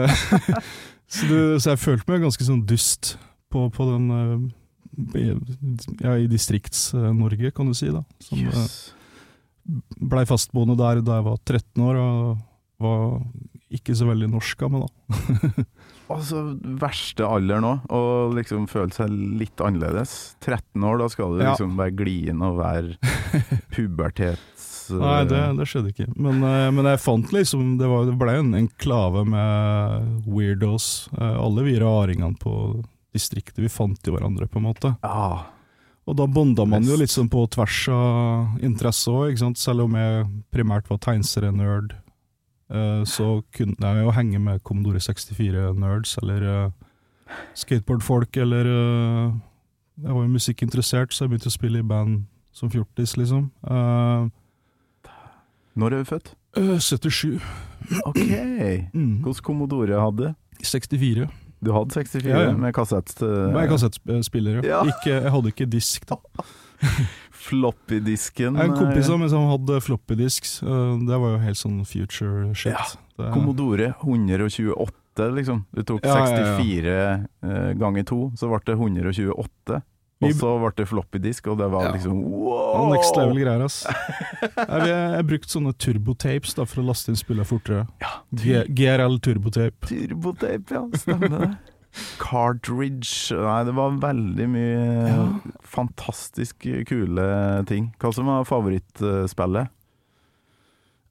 [1.15, 3.15] så, du, så jeg følte meg ganske sånn dust
[3.53, 4.37] på, på den eh,
[6.05, 8.05] Ja, i Distrikts-Norge, kan du si, da.
[8.23, 8.79] Som, eh, Jøss.
[9.99, 12.39] Blei fastboende der da jeg var 13 år, og
[12.85, 13.05] var
[13.75, 15.65] ikke så veldig norsk av meg, da.
[16.15, 16.43] Altså,
[16.83, 18.01] verste alder nå, å
[18.37, 19.09] liksom føle seg
[19.41, 20.35] litt annerledes.
[20.45, 21.55] 13 år, da skal du Ja.
[21.55, 22.99] liksom være glien og være
[23.73, 24.91] pubertets...
[24.93, 26.07] Nei, det, det skjedde ikke.
[26.13, 31.09] Men, eh, men jeg fant liksom Det, var, det ble en enklave med weirdos.
[31.17, 32.53] Eh, alle vi raringene på
[33.17, 34.93] distriktet, vi fant jo hverandre, på en måte.
[35.01, 35.47] Ja.
[36.05, 39.39] Og da bonda man jo litt sånn på tvers av interesse òg.
[39.57, 41.95] Selv om jeg primært var tegneserienerd,
[42.69, 46.71] eh, så kunne jeg jo henge med Commodore 64-nerds, eller eh,
[47.57, 49.35] skateboardfolk, eller eh,
[50.05, 53.45] Jeg var jo musikkinteressert, så jeg begynte å spille i band som fjortis, liksom.
[55.75, 56.33] Når er du født?
[56.59, 57.41] øh, 77.
[58.05, 58.19] Ok.
[58.93, 59.23] Mm.
[59.23, 60.35] Hvilken Commodore hadde du?
[60.67, 61.29] 64.
[61.65, 62.57] Du hadde 64 Ja, ja.
[62.59, 63.15] med kassett...
[63.23, 64.83] Uh, jeg kassettspiller, ja.
[64.89, 66.19] Ikke, jeg hadde ikke disk, da.
[67.45, 68.57] Floppy-disken.
[68.57, 72.73] En kompis eh, av meg som hadde floppydisk, det var jo helt sånn future shit.
[72.73, 72.85] Ja,
[73.19, 75.65] Det- Commodore 128, liksom.
[75.71, 76.57] Du tok Ja, ja, ja.
[76.59, 76.95] 64
[77.45, 79.83] eh, ganger 2, så ble det 128.
[80.25, 81.93] Og så ble det floppy-disk, og det var Ja.
[81.97, 82.89] liksom wow!
[82.93, 83.83] Next level greier, ass.
[84.45, 87.85] Jeg, jeg, jeg brukte sånne turbotapes da, for å laste inn spillene fortere.
[88.03, 89.87] Ja, GRL turbotape.
[89.91, 90.85] Turbotape, ja.
[91.05, 91.53] Stemmer det.
[92.19, 95.27] Cartridge Nei, det var veldig mye
[95.63, 97.27] fantastisk kule
[97.71, 97.93] ting.
[98.03, 99.71] Hva som var favorittspillet?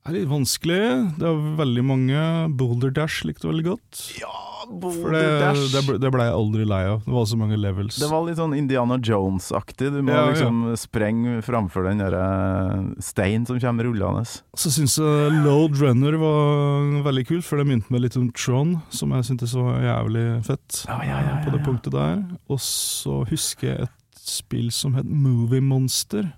[0.03, 0.79] Er litt vanskelig.
[1.15, 2.23] Det er veldig mange.
[2.59, 4.01] Boulder Dash likte veldig godt.
[4.19, 4.31] Ja,
[4.67, 5.61] Boulder det, Dash.
[5.71, 7.05] det, ble, det ble jeg aldri lei av.
[7.05, 8.01] Det var så mange levels.
[8.01, 9.93] Det var litt sånn Indiana Jones-aktig.
[9.95, 10.33] Du må Ja, ja.
[10.33, 14.25] liksom sprenge framfor den der eh, steinen som kommer rullende.
[14.59, 18.75] Så syns jeg Load Runner var veldig kult, for det minte meg litt om Tron,
[18.91, 22.19] som jeg syntes var jævlig fett Ja, ja, ja, ja, på det punktet der.
[22.51, 26.33] Og så husker jeg et spill som het Movie Monster.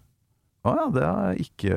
[0.65, 1.75] Å ja, det har jeg ikke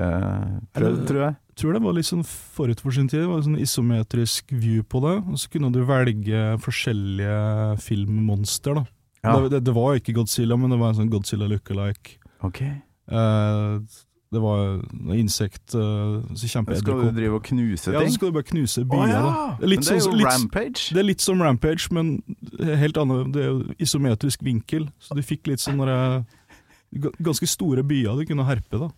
[0.77, 1.37] prøvd, tror jeg.
[1.59, 3.25] Tror det var litt sånn forut for sin tid.
[3.25, 5.17] Det var en sånn isometrisk view på det.
[5.27, 8.79] Og så kunne du velge forskjellige filmmonster.
[8.79, 8.85] da.
[9.25, 12.19] Ja, Det, det, det var ikke Godzilla, men det var en sånn Godzilla lookalike.
[12.47, 12.61] ok.
[13.09, 13.79] Eh,
[14.29, 14.83] det var
[15.17, 16.67] insekt uh, så Skal
[17.01, 17.95] du drive og knuse ting?
[17.97, 19.01] Ja, så skal du bare knuse byer.
[19.01, 19.21] Oh, ja!
[19.25, 19.31] da.
[19.57, 20.83] Det er det er sånn- jo litt- Rampage.
[20.93, 22.11] Det er litt som Rampage, men
[22.61, 23.33] helt annet.
[23.33, 25.81] Det er jo isometrisk vinkel, så du fikk litt sånn
[26.93, 28.91] Ganske store byer du kunne herpe, da.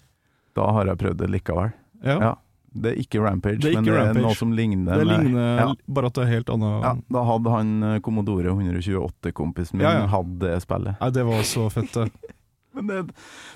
[0.59, 1.73] Da har jeg prøvd det likevel.
[2.03, 2.35] Ja, Ja.
[2.71, 5.01] Det er ikke Rampage, Det er ikke men det er noe som ligner.
[5.01, 5.69] Det ligner ja.
[5.91, 6.77] bare at det er helt annet.
[6.87, 11.01] Ja, da hadde han eh, Commodore 128-kompisen min Ja, hadde det spillet.
[11.01, 12.37] Nei, det var så fett, det.
[12.79, 12.99] Men det,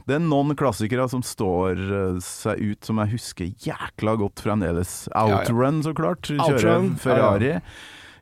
[0.08, 5.04] det er noen klassikere som står eh, seg ut, som jeg husker jækla godt fremdeles.
[5.14, 6.30] Outrun, så klart.
[6.34, 7.58] Kjøre Ferrari.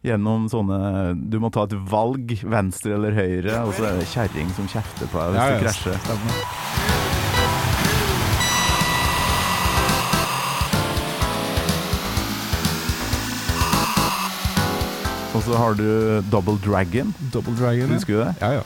[0.02, 4.50] Gjennom sånne Du må ta et valg, venstre eller høyre, og så er det kjerring
[4.58, 6.02] som kjefter på deg hvis du krasjer.
[6.08, 6.81] stemmer.
[15.42, 17.08] Og så har du Double Dragon.
[17.34, 17.88] Double Dragon.
[17.90, 17.94] ja.
[17.96, 18.34] Husker du det?
[18.40, 18.62] Ja, ja.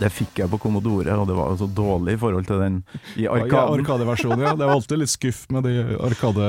[0.00, 2.78] Det fikk jeg på Commodore, og det var jo så dårlig i forhold til den
[3.14, 4.54] i Ja, versjonen Arkadeversjonen, ja.
[4.56, 6.48] Det var alltid litt skuff med de Arkade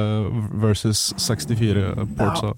[0.63, 2.55] versus 64-portsa.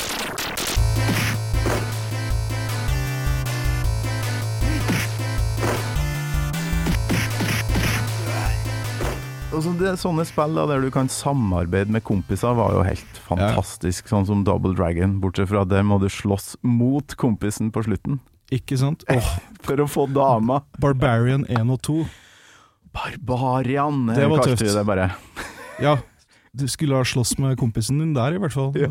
[9.54, 14.08] Altså det, sånne spill da, der du kan samarbeide med kompiser, var jo helt fantastisk.
[14.10, 18.18] Sånn som Double Dragon, bortsett fra det må du slåss mot kompisen på slutten.
[18.54, 19.06] Ikke sant?
[19.14, 19.30] Oh.
[19.66, 20.64] For å få dama.
[20.82, 22.00] Barbarian 1 og 2.
[22.94, 24.66] Barbarian, Det var tøft.
[24.74, 25.12] det bare.
[25.82, 25.96] Ja,
[26.54, 28.74] du skulle ha slåss med kompisen din der, i hvert fall.
[28.78, 28.90] Ja.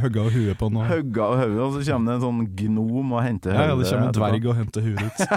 [0.00, 0.76] Hugga huet på han.
[0.80, 3.76] og- Hugga og hodet, og så kommer det en sånn gnom og henter Ja, ja,
[3.76, 5.28] det kommer en dverg og henter huet ditt.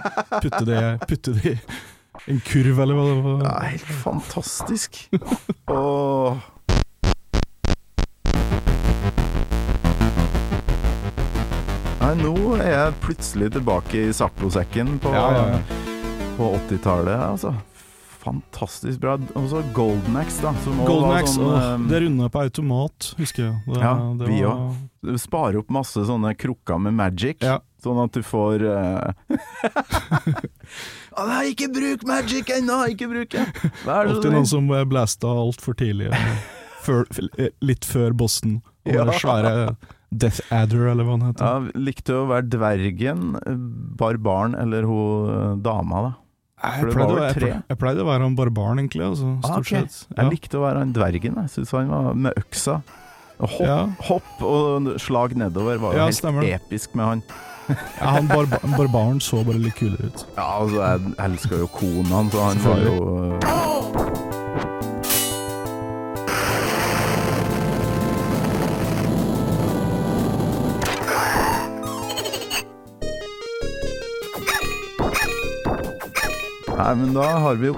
[0.44, 1.58] Putte det, putte det
[2.28, 3.44] en kurv, eller hva det var.
[3.46, 5.10] Ja, helt fantastisk.
[5.68, 6.38] Åh.
[12.00, 15.80] Nei, nå er jeg plutselig tilbake i Zappo-sekken på, Ja, ja, ja.
[16.38, 17.52] på 80-tallet, altså.
[18.20, 19.14] Fantastisk bra.
[19.40, 20.52] Og så Golden Axe, da.
[20.64, 23.60] Som Golden Axe, sånn, åh, eh, det runda på automat, husker jeg.
[23.68, 24.88] Det, Ja, det vi var- også.
[25.02, 27.40] Du sparer opp masse sånne krukker med magic,
[27.82, 29.14] sånn at du får ah,
[31.28, 32.80] Nei, ikke bruk magic ennå!
[32.94, 33.46] Ikke bruk det!
[33.86, 36.12] Alltid noen som blasta blæsta altfor tidlig.
[36.14, 36.36] eh,
[36.86, 37.04] Før,
[37.38, 38.62] eh, litt før Boston.
[38.88, 39.06] Og Ja.
[39.12, 39.76] svære
[40.16, 41.46] Death Adder, eller hva han heter.
[41.46, 43.60] Ja, likte å være dvergen, eh,
[44.00, 46.14] barbaren eller hun eh, dama, da.
[46.60, 49.06] Jeg pleide, å- jeg, jeg pleide å være han barbaren, egentlig.
[49.06, 49.70] Altså, Ah, stort ok.
[49.86, 50.08] sett.
[50.18, 51.36] Jeg likte å være han dvergen.
[51.44, 52.82] Jeg syns han var med øksa.
[53.40, 53.86] Hopp, Ja.
[54.10, 57.24] hopp og slag nedover var jo Ja, helt stemmer episk med han.
[57.70, 58.46] Ja, han bar
[58.78, 60.26] barbaren så bare litt kulere ut.
[60.38, 62.96] Ja, altså, jeg elsker jo konaen, så han var jo
[63.44, 64.50] eh,
[76.80, 77.76] Nei, men da har vi jo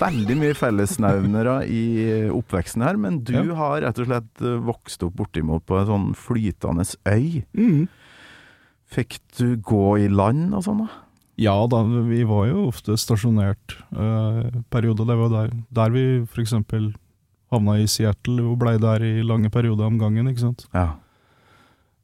[0.00, 1.82] veldig mye fellesnevnere i
[2.34, 3.54] oppveksten her, men du Ja.
[3.54, 7.44] har rett og slett vokst opp bortimot på en sånn flytende øy.
[7.54, 7.88] Mm.
[8.92, 10.90] Fikk du gå i land og sånn da?
[11.40, 15.08] Ja da, vi var jo ofte stasjonert eh, perioder.
[15.08, 16.52] Det var der, der vi f.eks.
[17.52, 20.66] havna i Seattle og blei der i lange perioder om gangen, ikke sant.
[20.76, 20.90] Ja.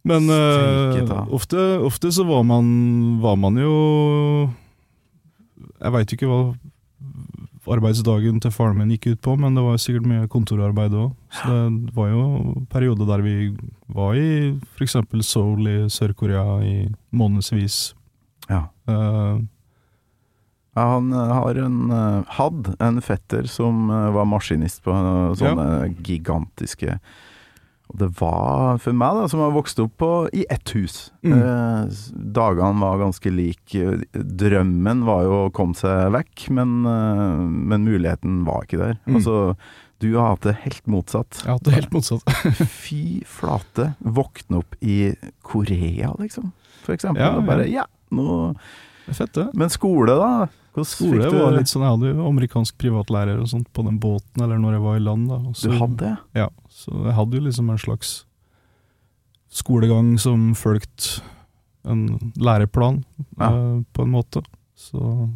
[0.09, 2.68] Men eh, ofte, ofte så var man,
[3.20, 3.72] var man jo
[5.83, 6.40] Jeg veit ikke hva
[7.74, 11.12] arbeidsdagen til faren min gikk ut på, men det var sikkert mye kontorarbeid òg.
[11.35, 12.24] Så det var jo
[12.72, 13.37] perioder der vi
[13.94, 14.98] var i f.eks.
[15.26, 16.74] Seoul i Sør-Korea i
[17.12, 17.94] månedsvis.
[18.48, 18.66] ja.
[18.88, 19.44] Uh,
[20.78, 24.94] Ja, han eh, har en, eh, hadde en fetter som var maskinist på
[25.40, 27.00] sånne gigantiske
[27.88, 31.09] Og det var for meg, da, som har vokst opp på, i ett hus.
[31.24, 31.35] Mm.
[31.38, 32.01] Eh,
[32.37, 33.92] dagene var ganske like.
[34.12, 38.98] Drømmen var jo å komme seg vekk, men, eh, men muligheten var ikke der.
[39.09, 39.16] Mm.
[39.16, 39.38] Altså,
[40.05, 41.40] du har hatt det helt motsatt.
[41.40, 42.37] Jeg har hatt det helt motsatt.
[42.85, 43.92] Fy flate.
[43.98, 46.53] Våkne opp i Korea, liksom.
[46.85, 47.24] For eksempel.
[47.24, 47.83] Ja, og bare ja.
[47.83, 48.53] ja, nå
[49.09, 49.48] fett, det.
[49.57, 50.48] Men skole, da?
[50.78, 53.98] Hvordan Skole du var litt sånn, Jeg hadde jo amerikansk privatlærer og sånt på den
[54.02, 55.28] båten, eller når jeg var i land.
[55.28, 55.38] da.
[55.54, 56.14] Så, Du hadde det?
[56.34, 58.12] Ja, så jeg hadde jo liksom en slags
[59.50, 61.20] skolegang som fulgte
[61.88, 63.04] en læreplan,
[63.38, 63.48] Ja.
[63.48, 64.42] eh, på en måte.
[64.76, 65.30] Så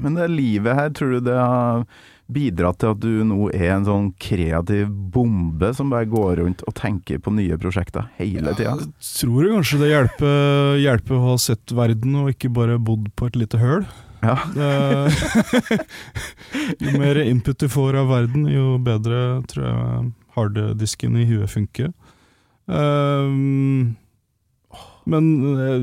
[0.00, 1.84] Men det livet her, tror du det har
[2.30, 6.74] bidratt til at du nå er en sånn kreativ bombe som bare går rundt og
[6.74, 8.76] tenker på nye prosjekter hele tida?
[8.78, 13.26] jeg tror kanskje det hjelper, hjelper å ha sett verden og ikke bare bodd på
[13.26, 13.86] et lite høl.
[14.22, 14.36] Ja.
[16.80, 21.90] Jo mer input du får av verden, jo bedre tror jeg harddisken i huet funker.
[22.70, 23.96] Um,
[25.10, 25.24] men
[25.58, 25.82] eh,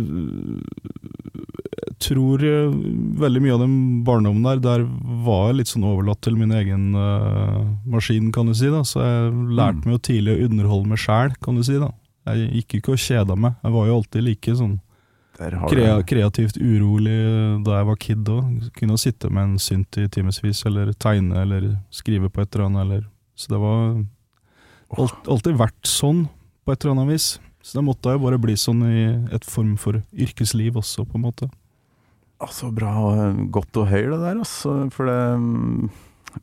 [1.78, 2.76] jeg tror eh,
[3.20, 3.76] veldig mye av den
[4.08, 4.86] barndommen der, der
[5.26, 8.70] var jeg litt sånn overlatt til min egen uh, maskin, kan du si.
[8.72, 9.86] da Så jeg lærte Mm.
[9.90, 11.76] meg jo tidlig å underholde meg sjæl, kan du si.
[11.82, 11.90] da
[12.30, 13.58] Jeg gikk ikke og kjeda meg.
[13.64, 14.78] Jeg var jo alltid like sånn
[15.38, 17.18] Krea, kreativt urolig
[17.66, 18.70] da jeg var kid òg.
[18.78, 22.86] Kunne sitte med en synt i timevis, eller tegne eller skrive på et eller annet.
[22.88, 23.04] Eller.
[23.38, 24.00] Så det var
[24.98, 26.26] alt, alltid vært sånn,
[26.66, 27.30] på et eller annet vis.
[27.62, 31.26] Så det måtte jo bare bli sånn i et form for yrkesliv også, på en
[31.28, 31.50] måte.
[32.42, 34.76] Altså, bra, og godt å høre det der, altså.
[34.94, 35.90] For det mm,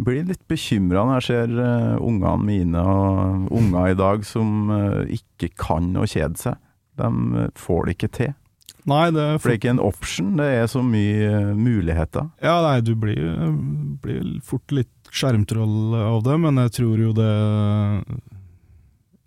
[0.05, 5.03] blir litt bekymra når jeg ser uh, ungene mine og unger i dag som uh,
[5.07, 6.61] ikke kan å kjede seg.
[6.95, 7.09] De
[7.41, 8.35] eh, får det ikke til.
[8.85, 12.29] Nei, det For det er ikke en option, det er så mye eh, muligheter.
[12.45, 13.23] Ja, nei, du blir,
[14.05, 17.33] blir fort litt skjermtroll av det, men jeg tror jo det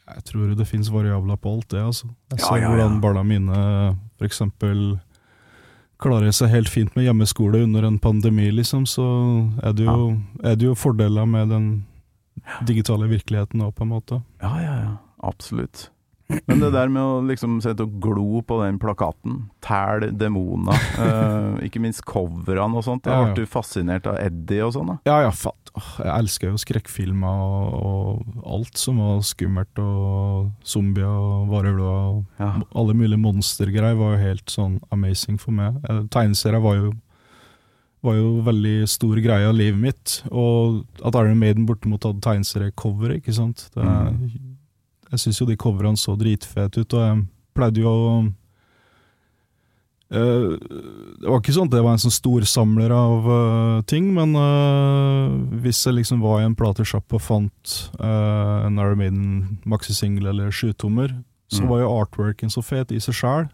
[0.08, 2.12] Jeg tror jo det finnes variabler på alt det, altså.
[2.36, 2.72] Jeg ser ja, ja.
[2.74, 3.66] hvordan barna mine
[4.18, 4.86] for eksempel
[6.02, 9.06] klarer seg helt fint med hjemmeskole under en pandemi, liksom, så
[9.66, 10.12] er det jo,
[10.46, 11.70] er det jo fordeler med den
[12.70, 14.22] digitale virkeligheten òg, på en måte.
[14.44, 14.92] Ja, ja, ja.
[15.26, 15.88] Absolutt.
[16.28, 21.56] Men det der med å liksom sette og glo på den plakaten, tæl demoner, uh,
[21.64, 23.30] ikke minst coverne og sånt, Ja, ja.
[23.32, 24.98] ble du fascinert av Eddie og sånn da?
[25.08, 25.72] Ja, ja, fatt.
[26.02, 32.24] Jeg elsker jo skrekkfilmer og, og alt som var skummelt, og zombier og varulver og
[32.44, 32.52] Ja.
[32.76, 35.80] alle mulige monstergreier var jo helt sånn amazing for meg.
[35.88, 36.94] Eh, Tegneserier var jo
[38.06, 43.16] var jo veldig stor greie av livet mitt, og at Iron Maiden bortimot hadde tegneseriecover,
[43.18, 43.66] ikke sant.
[43.74, 43.84] Det,
[45.12, 48.34] Jeg syns jo de coverne så dritfete ut, og jeg pleide jo å
[50.08, 50.56] Uh,
[51.20, 55.34] Det var ikke sånn at jeg var en sånn storsamler av uh, ting, men uh,
[55.60, 59.26] hvis jeg liksom var i en platesjapp og fant en Iron Maiden
[59.68, 61.12] maxisingel eller sjutommer,
[61.52, 61.68] så Mm.
[61.74, 63.46] var jo artworken så fet i seg sjæl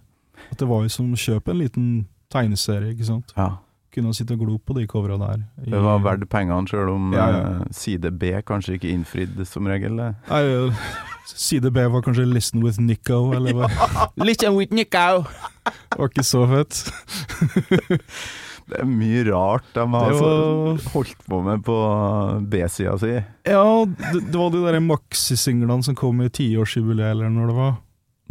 [0.52, 1.90] at det var jo som å kjøpe en liten
[2.30, 3.34] tegneserie, ikke sant.
[3.38, 3.58] Ja.
[3.94, 5.44] Kunne sitte og glo på de covera der.
[5.66, 7.64] i- Det var verdt pengene, sjøl om Ja, ja.
[7.72, 9.94] side B kanskje ikke innfridde som regel.
[9.96, 10.70] Nei,
[11.26, 13.70] side B var kanskje 'Listen with Nico', eller hva?
[14.28, 15.24] Listen with Nico.
[15.64, 16.84] Det var ikke så fett.
[18.64, 21.74] Det er mye rart de har var- holdt på med på
[22.48, 23.10] B-sida si.
[23.44, 27.74] Ja, det, det var de der maxi-singlene som kom i tiårsjubileet, eller når det var.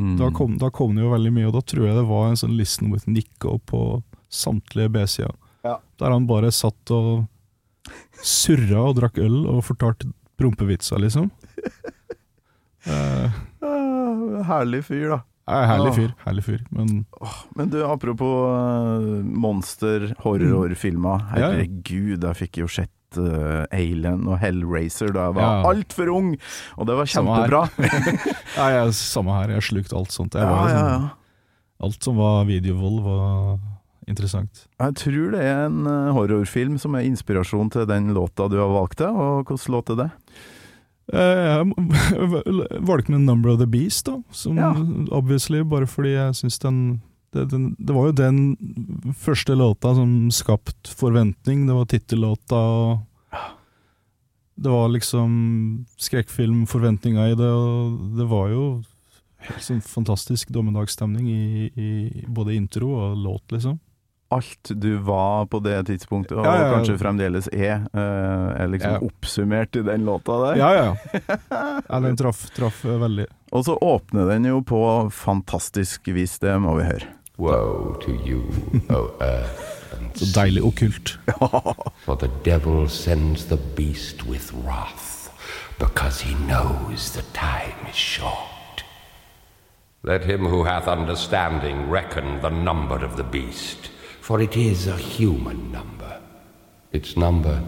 [0.00, 0.14] Mm.
[0.16, 2.40] Da kom, da kom det jo veldig mye, og da tror jeg det var en
[2.40, 4.02] sånn 'Listen with Nico' på
[4.32, 5.34] samtlige B-sida.
[5.68, 5.76] Ja.
[6.00, 7.26] Der han bare satt og
[8.24, 10.08] surra og drakk øl og fortalte
[10.40, 11.28] prompevitser, liksom.
[12.86, 15.18] Eh, herlig fyr, da.
[15.52, 16.60] er herlig fyr, herlig fyr.
[16.74, 17.04] Men
[17.56, 21.22] Men du, apropos eh, monster, horrorfilmer.
[21.22, 21.30] Mm.
[21.36, 21.50] Ja, ja.
[21.52, 25.70] Herregud, jeg fikk jo sett eh, Alien og Hellraiser da jeg var Ja.
[25.72, 26.30] altfor ung,
[26.78, 27.64] og det var kjempebra.
[28.58, 30.34] Nei, jeg, samme her, jeg slukte alt sånt.
[30.38, 31.12] Ja, var ja, sånn, ja.
[31.82, 33.58] Alt som var videovold, var
[34.06, 34.66] interessant.
[34.78, 38.98] Jeg tror det er en horrorfilm som er inspirasjon til den låta du har valgt
[39.02, 40.10] deg, og hvilken låt er det?
[41.12, 41.66] Eh, Jeg
[42.86, 44.22] valgte med 'Number of the Beast', da.
[44.30, 44.72] Som Ja.
[45.10, 48.56] obviously, bare fordi jeg syns den det, den det var jo den
[49.16, 51.66] første låta som skapte forventning.
[51.66, 53.00] Det var tittellåta, og
[54.60, 58.82] det var liksom skrekkfilmforventninger i det, og det var jo
[59.48, 63.80] helt sånn fantastisk dommedagsstemning i, i både intro og låt, liksom.
[64.32, 66.72] Alt du var på det tidspunktet, og Ja, ja, ja.
[66.76, 69.00] kanskje fremdeles er, eh, er liksom Ja.
[69.04, 70.56] oppsummert i den låta der.
[70.56, 70.96] Ja, ja.
[71.90, 73.26] ja den traff, traff eh, veldig.
[73.52, 74.80] Og så åpner den jo på
[75.12, 77.08] fantastisk vis, det må vi høre.
[77.38, 78.42] Woe to you,
[78.90, 81.18] O earth and Så deilig okkult.
[82.04, 85.30] For the devil sends the beast with wrath,
[85.78, 88.84] because he knows the time is short.
[90.04, 93.91] Let him who hath understanding reckon the number of the beast,
[94.22, 96.20] for it is a human number.
[96.92, 97.60] Its number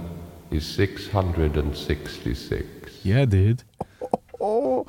[0.50, 3.00] is 666.
[3.02, 3.62] Yeah, dude.
[4.40, 4.86] Oh,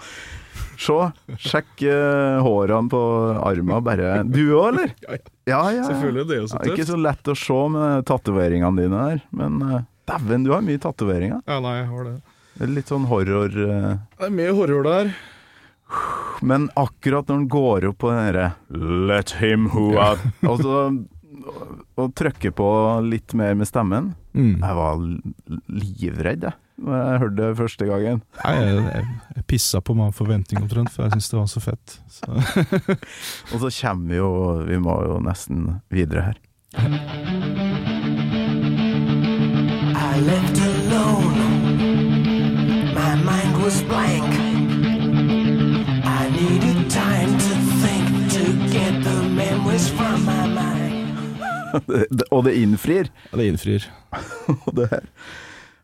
[0.78, 0.94] Se,
[1.40, 3.00] sjekk uh, hårene på
[3.48, 4.24] armen bare.
[4.28, 4.90] Du òg, eller?
[5.46, 5.84] Ja, ja.
[5.86, 6.72] Selvfølgelig, det er jo så tøft.
[6.74, 10.80] ikke så lett å se med tatoveringene dine der, men uh, dæven, du har mye
[10.82, 11.40] tatoveringer.
[11.46, 12.16] Ja, nei, jeg har det.
[12.56, 13.92] Det er Litt sånn horror uh...
[14.18, 15.06] Det er mye horror der.
[16.42, 18.48] Men akkurat når han går opp på den derre
[19.10, 20.18] Let him who out
[20.50, 20.74] Og så
[21.46, 22.68] og trykke på
[23.06, 24.14] litt mer med stemmen.
[24.36, 24.58] Mm.
[24.60, 25.04] Jeg var
[25.70, 28.22] livredd, jeg, når jeg hørte det første gangen.
[28.42, 29.06] Nei, jeg, jeg,
[29.38, 31.98] jeg pissa på meg en forventning omtrent, for jeg syntes det var så fett.
[32.12, 32.32] Så.
[33.54, 34.32] Og så kommer vi jo
[34.68, 36.42] Vi må jo nesten videre her.
[39.96, 41.46] I left alone.
[42.96, 44.55] My mind was blank.
[52.34, 53.10] Og det innfrir.
[53.32, 53.86] Ja, det innfrir.
[54.78, 55.04] Det her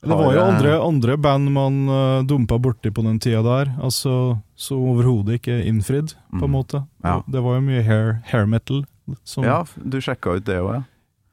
[0.01, 4.39] Det var jo andre, andre band man uh, dumpa borti på den tida der, altså,
[4.57, 6.55] som overhodet ikke innfridd, på en Mm.
[6.55, 6.81] måte.
[7.05, 7.19] Ja.
[7.29, 8.81] Det var jo mye hair, hair metal.
[9.23, 10.83] Som, Ja, du sjekka ut det òg, ja?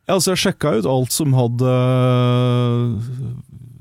[0.09, 3.01] Ja, altså jeg sjekka ut alt som hadde øh,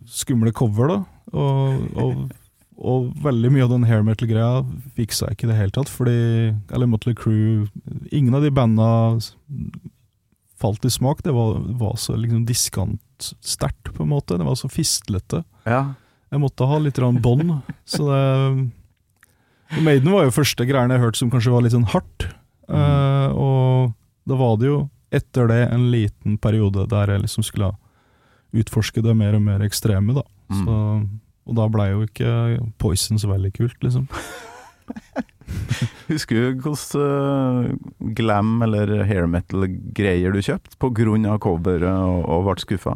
[0.07, 0.97] skumle cover, da.
[1.35, 2.31] Og, og,
[2.77, 4.61] og veldig mye av den hair metal-greia
[4.95, 6.15] fiksa jeg ikke i det hele tatt, fordi
[6.71, 7.65] Eller Motley Crew
[8.15, 8.87] Ingen av de banda
[10.59, 11.23] falt i smak.
[11.23, 14.37] Det var, var så liksom diskantsterkt, på en måte.
[14.39, 15.43] Det var så fistlete.
[15.67, 15.83] Ja.
[16.33, 17.59] Jeg måtte ha litt bånd.
[17.87, 18.71] Så det
[19.83, 22.29] Maiden var jo første greiene jeg hørte som kanskje var litt sånn hardt.
[22.67, 23.93] Eh, og
[24.27, 24.77] da var det jo
[25.11, 27.73] etter det en liten periode der jeg liksom skulle
[28.57, 30.23] utforske det mer og mer ekstreme, da.
[30.51, 30.61] Mm.
[30.61, 30.77] Så,
[31.47, 32.31] og da blei jo ikke
[32.79, 34.07] Poison så veldig kult, liksom.
[36.12, 42.63] Husker du hvordan eh, glam eller hair metal-greier du kjøpte av coveret og, og ble
[42.63, 42.95] skuffa?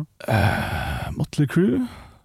[1.17, 1.81] Motley Crew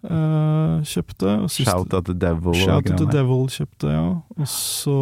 [0.07, 1.33] uh, kjøpte.
[1.43, 3.07] og sist- Shout at the devil Shout at the.
[3.11, 4.05] Devil kjøpte, ja.
[4.37, 4.97] Og så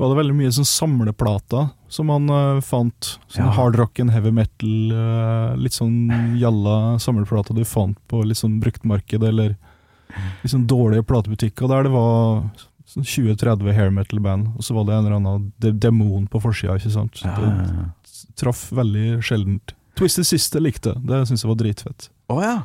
[0.00, 3.16] var det veldig mye sånn samleplater som man uh, fant.
[3.28, 3.50] Sånn Ja.
[3.56, 8.60] hard rock and heavy metal, uh, litt sånn jalla samleplater du fant på litt sånn
[8.62, 9.56] bruktmarked, eller
[10.42, 12.48] litt sånn dårlige platebutikker, der det var
[12.90, 16.76] sånn 20-30 hair metal-band, og så var det en eller annen de demon på forsida,
[16.80, 17.20] ikke sant.
[17.24, 17.84] Ja, Det ja, ja.
[18.40, 19.74] traff veldig sjeldent.
[19.98, 22.08] Twisted Sister likte, det syntes jeg var dritfett.
[22.32, 22.56] Å ja!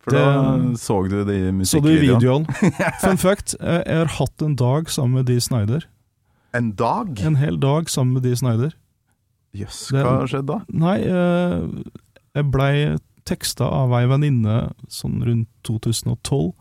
[0.00, 1.66] For Det- da så du det i musikkvideoen?
[1.68, 2.46] Så du i videoen?
[3.04, 5.84] Fun fact, jeg jeg har hatt en dag sammen med Dee Snyder.
[6.56, 7.20] En dag?
[7.20, 8.72] En hel dag sammen med Dee Snyder.
[9.54, 10.58] Jøss, yes, hva skjedde da?
[10.72, 11.84] Nei, eh,
[12.38, 12.96] jeg blei
[13.28, 16.54] teksta av ei venninne sånn rundt 2012.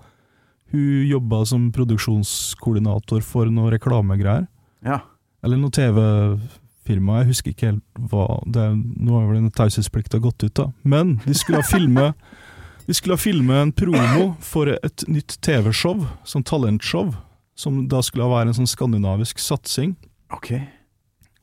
[0.72, 4.48] Hun jobba som produksjonskoordinator for noe reklamegreier.
[4.86, 5.02] Ja.
[5.44, 10.44] Eller noe TV-firma, jeg husker ikke helt hva det Nå har vel den taushetsplikta gått
[10.44, 10.70] ut, da.
[10.84, 12.12] Men de skulle ha filme
[12.90, 17.12] De skulle ha filme en promo for et nytt TV-show, sånn talentshow,
[17.54, 19.92] som da skulle være en sånn skandinavisk satsing.
[20.34, 20.56] Ok.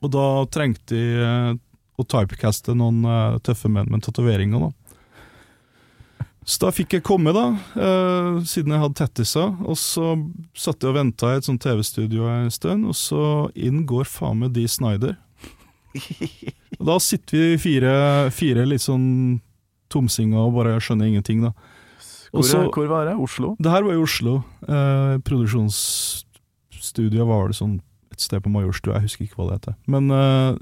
[0.03, 1.53] Og da trengte de eh,
[1.95, 4.86] å typecaste noen eh, tøffe menn med tatoveringer, da.
[6.47, 9.49] Så da fikk jeg komme, da, eh, siden jeg hadde tettisa.
[9.67, 10.13] Og så
[10.55, 13.23] satt jeg og venta i et sånt TV-studio en stund, og så
[13.59, 15.17] inn går faen meg Dee Snyder.
[16.79, 17.93] Og da sitter vi fire,
[18.35, 19.41] fire litt sånn
[19.91, 21.53] tomsinga og bare skjønner ingenting, da.
[22.31, 23.15] Hvor, Og hvor var det?
[23.23, 23.55] Oslo?
[23.59, 24.35] det her var i Oslo.
[24.69, 27.79] Eh, produksjonsstudiet var det sånn
[28.13, 29.75] et sted på Majorstua, jeg husker ikke hva det heter.
[29.91, 30.53] Men eh,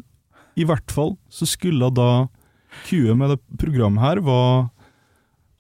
[0.61, 2.09] i hvert fall så skulle da
[2.89, 4.69] Q-et med det programmet her var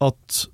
[0.02, 0.44] at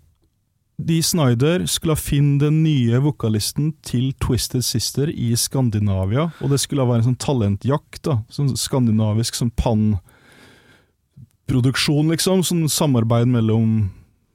[0.80, 6.86] de Snyder skulle finne den nye vokalisten til Twisted Sister i Skandinavia, og det skulle
[6.88, 13.90] være en sånn talentjakt, da, sånn skandinavisk sånn pan-produksjon, liksom, sånn samarbeid mellom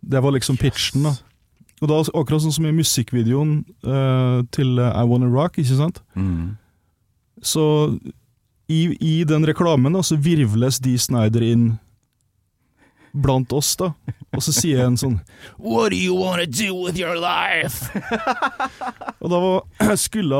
[0.05, 1.13] Det var liksom pitchen, da.
[1.81, 5.97] Og da, akkurat sånn som i musikkvideoen uh, til eh, I Wanna Rock, ikke sant?
[6.13, 6.61] Mm.
[7.41, 7.97] Så
[8.69, 11.77] i, i den reklamen da, så virvles Dee Snyder inn
[13.15, 13.91] blant oss, da.
[14.35, 15.19] Og så sier en sånn
[15.57, 17.87] What do you wanna do with your life?
[19.21, 19.61] og da var,
[20.07, 20.39] skulle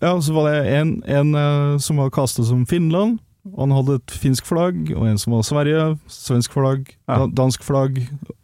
[0.00, 3.18] Ja, så var det en, en eh, som var kasta som Finland.
[3.54, 7.22] Og han hadde et finsk flagg, og en som var Sverige, svensk flagg, Ja.
[7.32, 7.96] dansk flagg,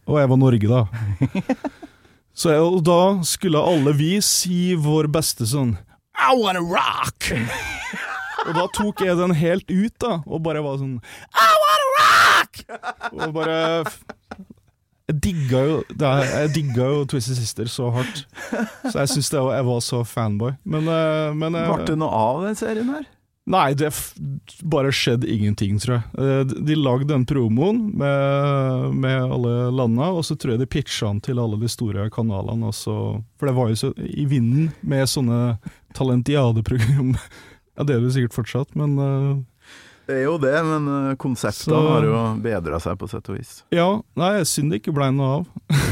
[0.09, 0.87] og jeg var Norge, da.
[2.37, 5.75] Så jeg, og da skulle alle vi si vår beste sånn
[6.16, 7.29] I wanna rock!
[8.47, 11.01] Og da tok jeg den helt ut, da, og bare var sånn
[11.35, 11.47] I
[13.12, 13.57] Og bare
[15.07, 18.25] Jeg digga jo er- Jeg digga jo Twisted Sister så hardt.
[18.90, 20.57] Så jeg syns jeg var så fanboy.
[20.65, 23.07] Men, eh, men eh, Ble det noe av den serien her?
[23.48, 23.92] Nei, det
[24.67, 26.04] bare skjedde ingenting, tror jeg.
[26.19, 30.67] Eh, De de lagde den promoen med, med alle landa, og så tror jeg de
[30.67, 32.67] pitcha den til alle de store kanalene.
[32.73, 33.23] Også.
[33.38, 35.59] for det var jo så i vinden med sånne
[35.94, 37.15] talentiadeprogram.
[37.77, 38.94] Ja, det er det sikkert fortsatt, men
[40.07, 43.38] Det er jo det, men eh, konseptene Så- har jo bedra seg på sett og
[43.38, 43.57] vis.
[43.75, 43.88] ja.
[44.17, 45.46] Nei, synd det ikke blei noe av.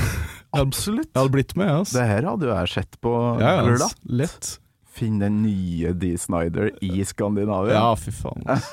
[0.65, 1.09] Absolutt.
[1.11, 1.79] Jeg hadde blitt med, jeg.
[1.83, 1.97] Altså.
[1.99, 4.53] Det her hadde jo jeg sett på Ja, ja, altså, lett.
[4.95, 6.13] Finn den nye D.
[6.23, 7.75] Snyder i Skandinavia.
[7.75, 8.45] Ja, fy faen.
[8.47, 8.71] Altså.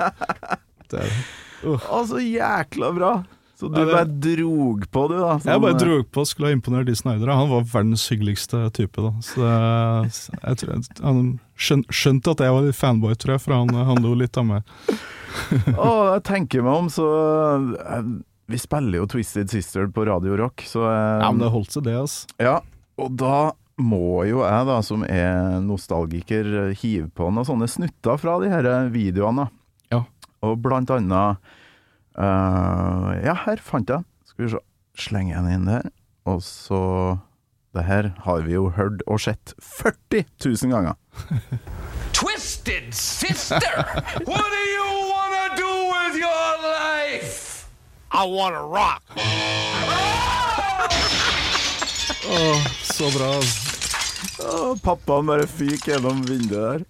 [0.90, 1.12] Det er
[1.68, 1.84] uh.
[2.00, 3.10] altså jækla bra!
[3.60, 5.34] Så du bare drog på, du, da.
[5.44, 7.28] Jeg bare drog på skulle ha imponert de Snyder.
[7.28, 9.02] Han var verdens hyggeligste type.
[9.04, 11.20] da Så jeg, jeg tror Han
[11.60, 14.74] skjønte at jeg var litt fanboy, tror jeg, for han, han lo litt av meg.
[15.76, 17.06] Å, jeg tenker meg om, så
[17.84, 18.08] eh,
[18.50, 21.84] Vi spiller jo Twisted Sister på Radio Rock, så eh, Ja, Men det holdt seg,
[21.86, 21.98] det.
[22.00, 22.56] altså Ja,
[23.00, 23.50] og da
[23.80, 28.66] må jo jeg, da, som er nostalgiker, hive på noen sånne snutter fra de her
[28.92, 29.46] videoene.
[29.92, 30.02] Ja.
[30.44, 31.38] Og blant annet
[32.18, 34.04] eh, Ja, her fant jeg.
[34.26, 34.58] Skal vi se.
[34.98, 35.90] Slenger den inn der.
[36.26, 37.18] Og så
[37.74, 40.94] Det her har vi jo hørt og sett 40 000 ganger.
[42.12, 43.60] Twisted sister!
[44.26, 47.68] what do you wanna do with your life?
[48.10, 49.02] I wanna rock!
[52.26, 53.30] oh, Så bra.
[54.50, 56.84] Oh, pappaen bare fyk gjennom vinduet der.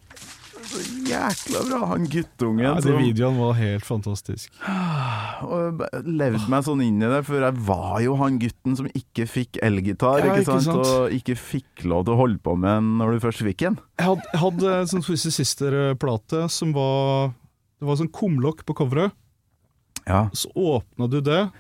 [0.71, 1.87] Så jækla bra.
[1.93, 4.53] Han guttungen Ja, de som videoene var helt fantastiske.
[5.43, 9.25] Og levd meg sånn inn i det, for jeg var jo han gutten som ikke
[9.31, 10.85] fikk elgitar, Ja, ikke, sant?
[10.85, 13.79] og ikke fikk lov til å holde på med den når du først fikk en.
[13.99, 17.33] Jeg hadde, jeg hadde en sånn Twisted Sister-plate som var
[17.81, 19.13] Det var sånn kumlokk på coveret.
[20.07, 21.51] Ja, Så åpna du det,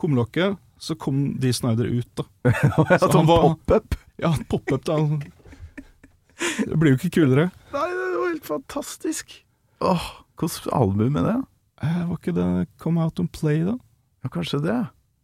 [0.00, 2.24] kumlokket, så kom de Snyder ut, da.
[3.02, 3.94] sånn han var- pop-up.
[4.20, 4.96] Ja, pop-up, da.
[6.64, 7.50] Det blir jo ikke kulere.
[7.74, 9.32] Nei, det var helt fantastisk.
[9.84, 10.06] Åh,
[10.40, 11.36] hvilket album er det?
[11.82, 12.46] Eh, Var ikke det
[12.78, 13.76] Come Out and Play, da?
[14.24, 14.78] Ja, kanskje det.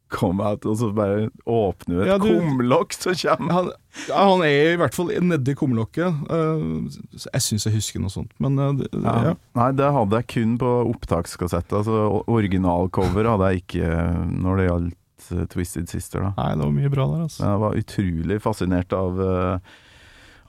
[0.08, 3.70] Come out, og så bare åpner du et Ja, du- kumlokk, så kommer Han,
[4.08, 6.20] ja, han er i hvert fall nedi kumlokket.
[6.30, 9.34] Eh, jeg syns jeg husker noe sånt, men eh, det, ja.
[9.58, 11.74] Nei, det hadde jeg kun på opptakskassett.
[11.74, 13.90] Altså, originalcover hadde jeg ikke
[14.30, 15.02] når det gjaldt
[15.50, 16.20] Twisted Sister.
[16.22, 17.42] da Nei, det var mye bra der, altså.
[17.42, 19.20] Jeg var utrolig fascinert av,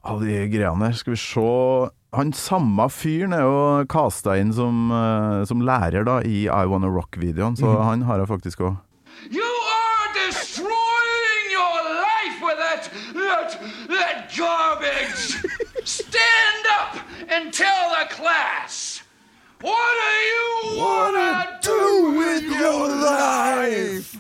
[0.06, 0.94] av de greiene der.
[1.02, 6.22] Skal vi se Han samme fyren er jo casta inn som, eh, som lærer da
[6.24, 8.78] i I Wanna Rock-videoen, så han har jeg faktisk òg.
[9.30, 15.36] You are destroying your life with that, that, that garbage.
[15.84, 16.96] Stand up
[17.30, 19.02] and tell the class.
[19.60, 21.84] What do you want to do
[22.20, 24.16] with your life?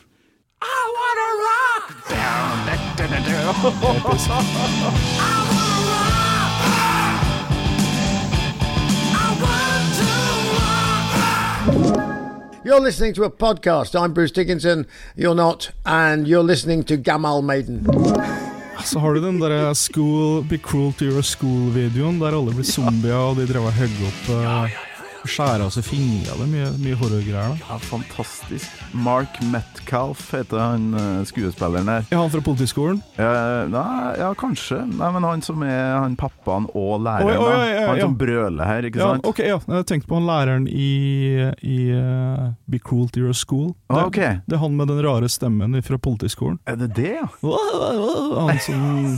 [0.61, 1.85] I want to rock.
[2.09, 3.29] Down, da, da, da,
[5.41, 5.46] da.
[12.67, 13.95] You're listening to a podcast.
[13.97, 14.87] I'm Bruce Dickinson.
[15.15, 17.85] You're not, and you're listening to Gamal Maiden.
[18.83, 23.15] Så har du den der school, Be Cruel to Your School-videoen, der alle blir zombier,
[23.15, 24.86] og de drev og høgg opp uh,
[25.27, 26.35] Skjære av seg fingre.
[26.37, 27.55] Det er mye, mye horrorgreier.
[27.59, 28.67] Ja, fantastisk.
[28.95, 32.05] Mark Metcalf heter han eh, skuespilleren der.
[32.13, 33.01] Ja, Han fra politiskolen?
[33.19, 34.79] Eh, nei, ja, kanskje.
[34.87, 37.27] Nei, men han som er han pappaen og læreren.
[37.27, 38.05] Oi, oi, oi, ja, han ja.
[38.07, 39.27] som brøler her, ikke Ja, sant?
[39.27, 39.57] ok, ja.
[39.79, 40.89] Jeg tenkte på han læreren i,
[41.65, 43.73] i uh, Be Cruel to Your School.
[43.73, 44.37] Det, Ah, okay.
[44.47, 46.59] det er han med den rare stemmen fra politiskolen.
[46.67, 47.27] Er det det, ja?
[47.41, 49.17] Han som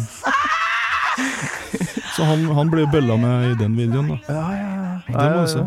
[2.15, 4.17] Så han, han ble bølla med i den videoen, da.
[4.31, 4.95] Ja, ja, ja.
[5.09, 5.65] Det må du se.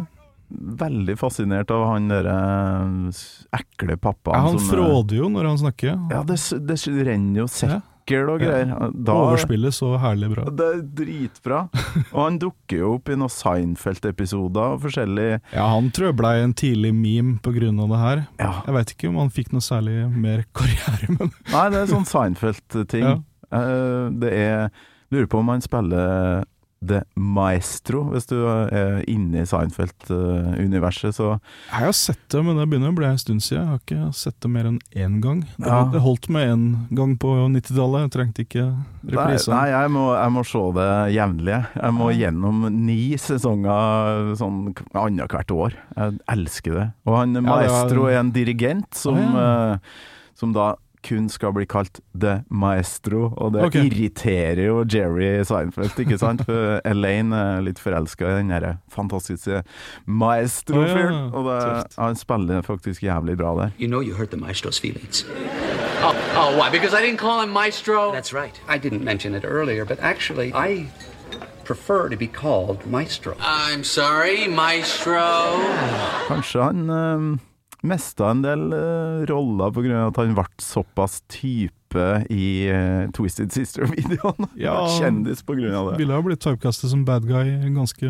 [0.53, 2.34] Veldig fascinert av han derre
[3.57, 5.96] ekle pappaen Ja, han som fråder jo når han snakker.
[6.12, 6.38] Ja, det,
[6.68, 6.76] det
[7.07, 8.72] renner jo sekkel og greier.
[8.92, 10.44] Da, Overspillet så herlig bra.
[10.50, 11.61] Det er dritbra.
[12.11, 16.34] Og han dukker jo opp i noen Seinfeld-episoder og forskjellig Ja, han tror jeg blei
[16.42, 18.24] en tidlig meme på grunn av det her.
[18.42, 18.55] Ja.
[18.66, 22.09] Jeg veit ikke om han fikk noe særlig mer karriere, men Nei, det er sånn
[22.09, 23.07] Seinfeld-ting.
[23.09, 23.20] Ja.
[23.53, 24.66] Eh, det er
[25.12, 26.46] Lurer på om han spiller
[26.83, 31.28] The Maestro, hvis du er inne i Seinfeld-universet, så
[31.70, 33.62] Jeg har sett det, men det begynner å bli en stund siden.
[33.62, 35.41] Jeg har ikke sett det mer enn én gang.
[35.57, 35.85] Det, Ja.
[35.93, 36.64] det holdt med én
[36.95, 38.03] gang på 90-tallet.
[38.07, 38.66] Jeg trengte ikke
[39.07, 39.49] reprise.
[39.55, 41.66] nei jeg, må, jeg må se det jevnlig.
[41.76, 45.72] Jeg må gjennom ni sesonger sånn annethvert år.
[45.97, 46.89] Jeg elsker det.
[47.07, 49.74] Og han Maestro er en dirigent som, ja.
[49.74, 49.78] eh,
[50.35, 50.74] som da
[51.07, 53.86] kun skal bli kalt The Maestro, og det okay.
[53.88, 56.44] irriterer jo Jerry Seinfeld, ikke sant?
[56.48, 59.62] For Elaine er litt forelska i den der fantastiske
[60.07, 61.61] Maestro-fyren, og det,
[61.98, 63.76] han spiller faktisk jævlig bra der.
[63.78, 65.26] You know you hurt the maestro's feelings.
[66.03, 66.68] Oh, oh, why?
[66.70, 68.12] Because I didn't call him Maestro?
[68.12, 68.61] That's right.
[68.68, 70.88] I didn't mention it earlier, but actually, I
[71.64, 73.34] prefer to be called maestro.
[73.40, 75.22] I'm sorry, Maestro.
[76.28, 77.38] Kanskje han uh,
[77.83, 80.07] mista en del uh, roller pga.
[80.09, 84.49] at han ble såpass type i uh, Twisted Sister-videoen.
[84.57, 84.87] Ja.
[84.99, 85.99] Kjendis av det.
[85.99, 88.09] Ville ha blitt typecastet som bad guy ganske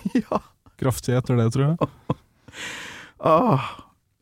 [0.80, 1.90] kraftig etter det, tror jeg.
[3.20, 3.60] Ah,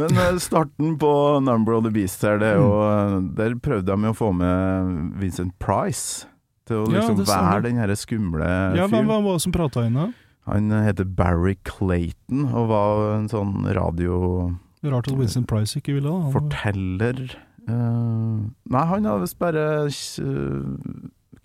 [0.03, 4.15] men eh, starten på Number of the Beast her, det eh, Der prøvde de å
[4.17, 6.27] få med Vincent Price
[6.67, 10.09] til å liksom ja, være den her skumle Ja, Hvem var det som prata da?
[10.51, 14.65] Han heter Barry Clayton og var en sånn radioforteller.
[14.85, 16.33] Rart at Winston Price ikke ville det.
[16.35, 17.23] Forteller
[17.67, 18.39] eh,
[18.71, 20.73] nei, han har visst bare eh,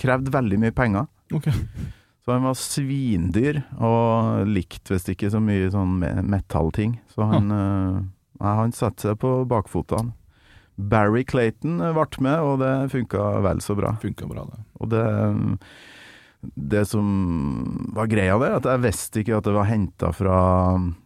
[0.02, 1.08] krevd veldig mye penger.
[1.34, 1.54] Okay.
[2.24, 7.00] Så han var svindyr, og likte visst ikke så mye sånn me- metallting.
[7.12, 8.04] Så han, ja.
[8.40, 10.14] uh, han satte seg på bakfotene.
[10.78, 13.96] Barry Clayton eh, ble med, og det funka vel så bra.
[14.02, 14.64] Funka bra, det.
[14.80, 15.04] Og det
[16.56, 20.40] Det som var greia der, at jeg visste ikke at det var henta fra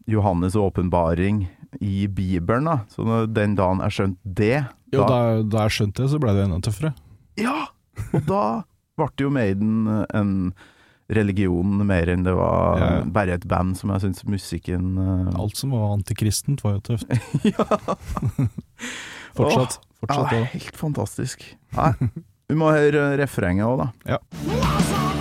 [0.10, 1.44] Johannes' åpenbaring
[1.82, 2.66] i Bibelen.
[2.66, 6.10] da Så når- den dagen jeg skjønte det Jo, da- da, da jeg skjønte det,
[6.12, 6.94] så ble det enda tøffere.
[7.38, 7.68] Ja!
[8.14, 8.64] Og da
[8.98, 10.54] ble jo Maiden en
[11.10, 13.02] religion mer enn det var Ja.
[13.04, 15.40] bare et band som jeg syns musikken uh...
[15.40, 17.08] Alt som var antikristent, var jo tøft.
[17.46, 17.96] ja!
[19.38, 19.78] Fortsatt.
[19.80, 20.44] ja, Fortsatt det.
[20.54, 21.44] Helt fantastisk.
[21.76, 21.94] Nei,
[22.50, 24.18] vi må høre refrenget òg, da.
[24.18, 25.17] Ja.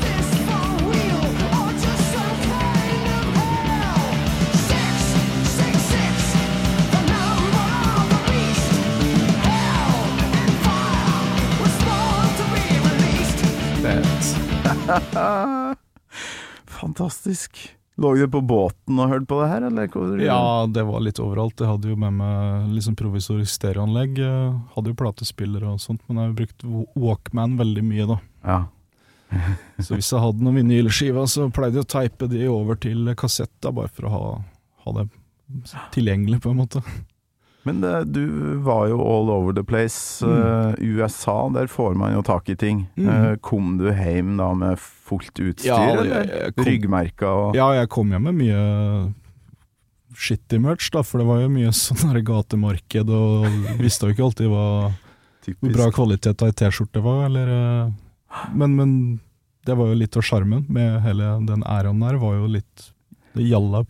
[16.80, 17.58] Fantastisk.
[17.96, 19.88] Lå du på båten og hørte på det her, eller?
[20.20, 21.56] Ja, det var litt overalt.
[21.56, 24.20] Jeg hadde jo med meg liksom provisorisk stereoanlegg.
[24.20, 28.18] Jeg Hadde jo platespillere og sånt, men jeg har brukt Walkman veldig mye, da.
[28.44, 28.58] Ja.
[29.80, 33.72] Så hvis jeg hadde noen vinylskiver, så pleide jeg å teipe de over til kassetta,
[33.74, 34.24] bare for å ha,
[34.84, 35.08] ha det
[35.96, 36.84] tilgjengelig, på en måte.
[37.66, 38.26] Men det, du
[38.62, 40.22] var jo all over the place.
[40.22, 40.36] Mm.
[40.38, 42.84] Eh, USA, der får man jo tak i ting.
[42.94, 43.08] Mm.
[43.10, 46.52] Eh, kom du hjem da med fullt utstyr, Ja, eller?
[46.56, 48.60] Ryggmerker og Ja, jeg kom hjem med mye
[50.16, 53.46] shitty merch, da, for det var jo mye sånn her gatemarked, og
[53.82, 54.66] visste jo ikke alltid hva
[55.60, 57.90] hvor bra kvalitet ei T-skjorte var, eller eh,
[58.54, 58.94] men, men
[59.66, 62.90] det var jo litt av sjarmen med hele den æraen der, var jo litt
[63.36, 63.82] det jalla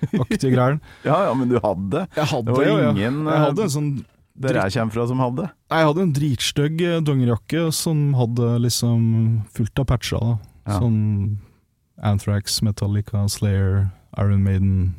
[0.00, 0.80] piratmerch-aktige greier.
[1.08, 2.06] Ja, ja, men du hadde.
[2.16, 2.90] Jeg hadde det var ja.
[2.90, 3.92] ingen Jeg hadde en sånn
[4.40, 5.46] der jeg kommer fra som hadde.
[5.68, 9.02] Jeg hadde en dritstygg eh, dongerijakke som hadde liksom
[9.52, 10.22] fullt av patcher.
[10.22, 10.36] da.
[10.70, 10.78] Ja.
[10.80, 11.00] Sånn
[12.00, 14.94] Anthrax, Metallica, Slayer, Iron Maiden.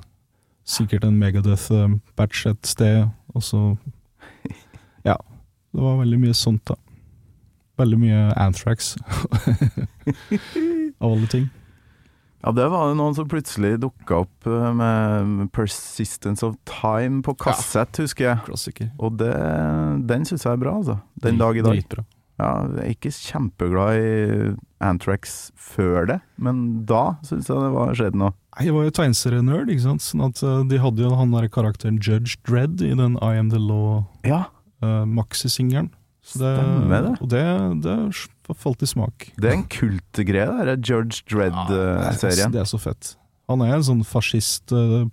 [0.68, 3.64] Sikkert en Megadeth-patch et sted, og så
[5.10, 5.18] Ja.
[5.72, 6.76] Det var veldig mye sånt, da.
[7.82, 8.94] Veldig mye Anthrax.
[11.02, 11.50] Av alle ting.
[12.42, 17.36] Ja, det var det noen som plutselig dukka opp eh, med 'Persistence of Time' på
[17.38, 18.42] kassett, husker jeg.
[18.48, 18.90] Klassiker.
[18.98, 19.34] Og det,
[20.10, 20.98] den syns jeg er bra, altså.
[21.22, 21.78] Den dag i dag.
[21.78, 22.06] Dritbra.
[22.42, 24.12] Ja, jeg er ikke kjempeglad i
[24.82, 28.34] Antrax før det, men da syns jeg det var skjedd noe.
[28.56, 30.06] Nei, Jeg var jo tegneserienerd, ikke sant.
[30.06, 33.54] Sånn at eh, de hadde jo han der karakteren Judge Dredd i den I Am
[33.54, 34.48] The Law Ja,
[34.82, 35.94] uh, maxi-singelen.
[36.26, 37.14] Stemmer det.
[37.22, 37.46] Og det,
[37.86, 37.96] det
[38.60, 39.32] falt i smak.
[39.38, 42.54] det er en kultgreie, det der George det, er, Dredd-serien.
[42.54, 43.16] det er så fett.
[43.52, 45.06] Han er en sånn fascist uh,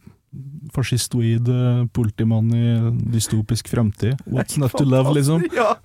[0.75, 2.67] Fascistoid eh, politimann i
[3.13, 4.19] dystopisk fremtid.
[4.27, 5.47] What's not to love, liksom?
[5.57, 5.79] Ja.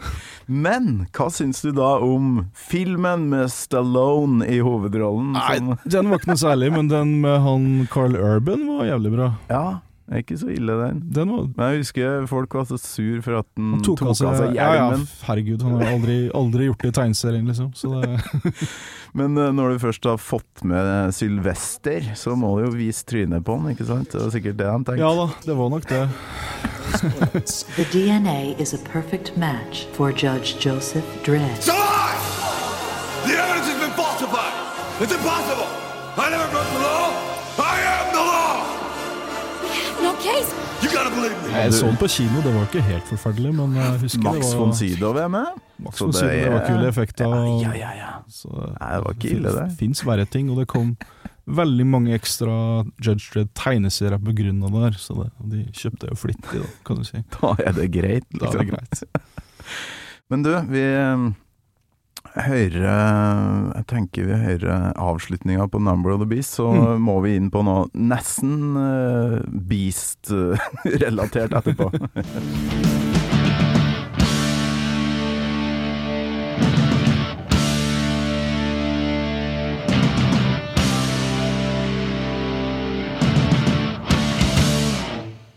[0.45, 5.31] Men hva syns du da om filmen med Stallone i hovedrollen?
[5.37, 9.29] Nei, den var ikke noe særlig, men den med han Carl Urban var jævlig bra.
[9.47, 9.65] Ja,
[10.03, 10.97] det er ikke så ille, den.
[11.15, 14.17] Den var Men jeg husker folk var så sur for at han Han tok, av
[14.19, 15.05] seg, ja, ja, hjelmen.
[15.29, 17.69] herregud, han har aldri, aldri gjort det i tegneserien, liksom.
[17.79, 18.19] Så det,
[19.19, 23.45] Men eh, når du først har fått med Sylvester, så må du jo vise trynet
[23.47, 24.11] på han, ikke sant?
[24.11, 25.05] Det var sikkert det han tenkte.
[25.05, 26.03] ja da, det var nok det.
[27.77, 31.47] The DNA is a perfect match for Judge Joseph Dredd.
[31.57, 32.11] It's I!
[33.25, 34.53] The evidence has been falsified!
[34.99, 35.69] It's impossible!
[36.17, 36.72] I never broke
[40.97, 44.49] Jeg så den på kino, det var ikke helt forferdelig, men jeg husker Max det
[44.53, 45.45] var von Sydow er med.
[45.85, 47.25] Max von Sydow, det var kule effekter.
[47.27, 48.09] og- Ja, ja, ja.
[48.29, 49.77] Så Nei, det var ikke ille, det.
[49.79, 50.97] fins verre ting, og det kom
[51.47, 56.09] veldig mange ekstra Judge Dredd tegneserier på grunn av det der, så det, de kjøpte
[56.09, 57.23] jo flittig, da, kan du si.
[57.41, 58.23] Da er det greit.
[58.39, 59.03] Da er det greit.
[60.29, 60.83] Men du, vi
[62.35, 67.01] eh, Jeg tenker vi hører avslutninga på Number of the Beast, så Mm.
[67.01, 71.91] må vi inn på noe nesten uh, Beast-relatert etterpå.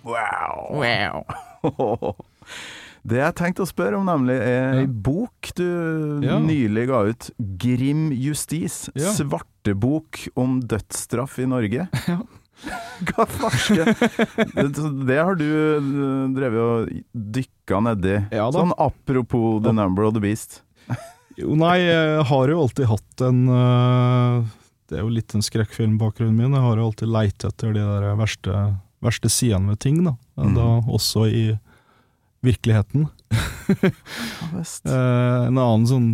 [0.05, 1.25] wow.
[1.63, 2.17] Wow.
[3.07, 5.67] Det jeg tenkte å spørre om, nemlig, er ei bok du
[6.27, 6.39] Ja.
[6.43, 7.31] nylig ga ut.
[7.39, 8.89] 'Grim justis'.
[8.99, 9.13] Ja.
[9.15, 11.87] Svartebok om dødsstraff i Norge.
[13.07, 15.89] Hva farske det, har du eh,
[16.33, 18.15] drevet og dykka nedi.
[18.33, 18.63] Ja da.
[18.63, 20.63] sånn apropos The Number of the Beast.
[21.37, 24.45] Jo, nei, jeg har jo alltid hatt en øh,
[24.89, 26.55] Det er jo litt en skrekkfilmbakgrunnen min.
[26.57, 28.55] Jeg har jo alltid leit etter de der verste,
[29.05, 30.15] verste sidene ved ting, da.
[30.41, 30.55] Mhm.
[30.57, 31.43] Da også i
[32.47, 33.09] virkeligheten.
[34.57, 34.87] visst.
[34.87, 36.11] Eh, en annen sånn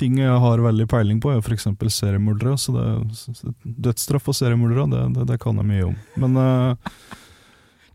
[0.00, 1.66] ting jeg har veldig peiling på, er f.eks.
[1.92, 2.54] seriemordere.
[2.60, 3.54] Så det,
[3.84, 5.96] dødsstraff og seriemordere, det, det, det kan jeg mye om.
[6.22, 6.94] Men, eh,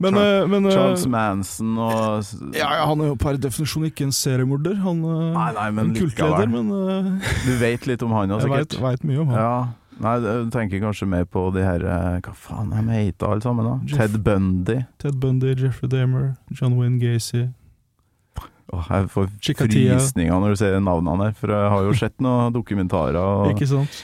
[0.04, 3.88] men, Char- eh, men eh, Charles Manson og ja, ja, Han er jo per definisjon
[3.90, 4.76] ikke en seriemorder.
[4.84, 8.44] Han er Nei, nei, men en kultleder, men eh, Du vet litt om han òg,
[8.46, 9.40] jeg veit- vet mye om han.
[9.42, 9.56] Ja.
[10.04, 13.42] Nei, du tenker kanskje mer på de her eh, Hva faen er de heter alle
[13.46, 13.76] sammen, da?
[13.88, 14.82] Jeff- Ted Bundy.
[15.00, 17.46] Ted Bundy, Jeffrey Dahmer, John Wayne Gacy.
[18.74, 22.54] Åh, jeg får frysninger når du ser navnene her, for jeg har jo sett noen
[22.60, 23.20] dokumentarer.
[23.22, 24.00] Og Ikke sant?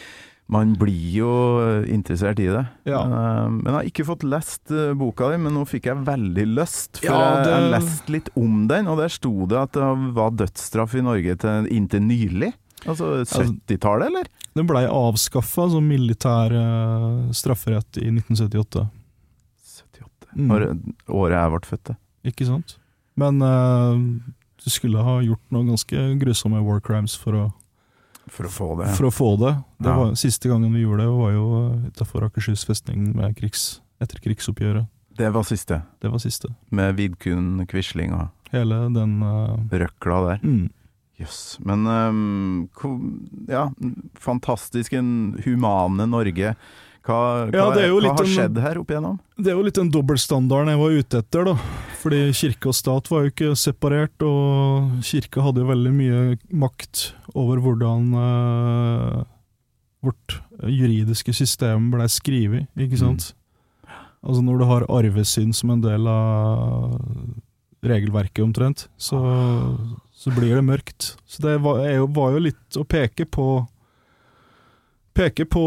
[0.51, 1.31] Man blir jo
[1.63, 2.63] eh, interessert i det.
[2.87, 3.01] Ja.
[3.07, 6.99] Eh, Men jeg har ikke fått lest boka di, men nå fikk jeg veldig lyst.
[7.01, 10.31] For Ja, det- jeg leste litt om den, og der sto det at det var
[10.39, 12.51] dødsstraff i Norge til, inntil nylig.
[12.89, 14.27] Altså 70-tallet, eller?
[14.57, 18.87] Den blei avskaffa som militær eh, strafferett i 1978.
[19.61, 20.31] 78.
[20.35, 20.47] Mm.
[20.49, 20.65] Når,
[21.07, 21.83] året jeg ble født.
[21.91, 21.97] det.
[22.31, 22.77] Ikke sant?
[23.19, 23.97] Men uh,
[24.63, 27.43] du skulle ha gjort noen ganske grusomme war crimes for å,
[28.31, 28.89] For å få det.
[28.97, 29.53] for å få det.
[29.81, 29.95] det Ja.
[29.99, 31.45] var, siste gangen vi gjorde det, var jo
[31.89, 34.87] utafor Akershus festning med krigs, etter krigsoppgjøret.
[35.17, 35.81] Det var siste.
[36.01, 36.53] Det var siste.
[36.71, 40.39] Med Vidkun Quisling og Hele den uh, røkla der.
[40.43, 40.69] mm.
[41.21, 41.41] Jøss.
[41.65, 42.69] Men um,
[43.49, 43.67] ja,
[44.19, 45.11] fantastisk en
[45.45, 46.55] humane Norge.
[47.01, 47.17] Hva,
[47.49, 49.15] hva, Ja, hva har en- skjedd her opp igjennom?
[49.37, 51.55] Det er jo litt den dobbeltstandarden jeg var ute etter, da.
[52.01, 56.21] Fordi kirke og stat var jo ikke separert, og kirka hadde jo veldig mye
[56.53, 59.23] makt over hvordan eh,
[60.05, 63.31] vårt juridiske system blei skrevet, ikke sant?
[64.21, 66.99] Altså når du har arvesyn som en del av
[67.81, 69.17] regelverket omtrent, så,
[70.21, 71.15] så blir det mørkt.
[71.25, 73.45] Så det var, jo, var jo litt å peke på
[75.11, 75.61] Peke på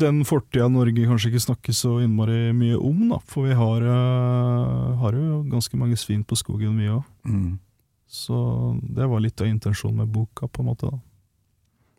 [0.00, 3.18] den fortida Norge kanskje ikke snakker så innmari mye om, da.
[3.28, 7.02] For vi har, eh, har jo ganske mange svin på skogen, vi òg.
[7.28, 7.58] Mm.
[8.08, 10.88] Så det var litt av intensjonen med boka, på en måte.
[10.88, 10.98] da.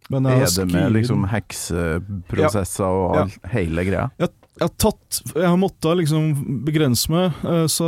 [0.09, 4.09] Men Er det med liksom hekseprosesser og all, hele greia?
[4.17, 6.29] jeg, jeg har tatt Jeg har måttet liksom
[6.67, 7.87] begrense meg, eh, så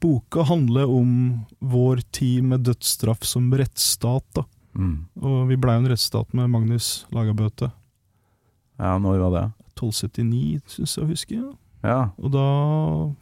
[0.00, 1.10] boka handler om
[1.58, 4.44] vår tid med dødsstraff som rettsstat, da.
[4.78, 4.96] Mm.
[5.22, 7.72] Og vi blei en rettsstat med Magnus Lagabøte.
[8.78, 9.44] Ja, når var det?
[9.74, 11.38] 1279, syns jeg å huske.
[11.38, 11.52] Ja.
[11.84, 11.98] Ja.
[12.16, 12.44] Og da,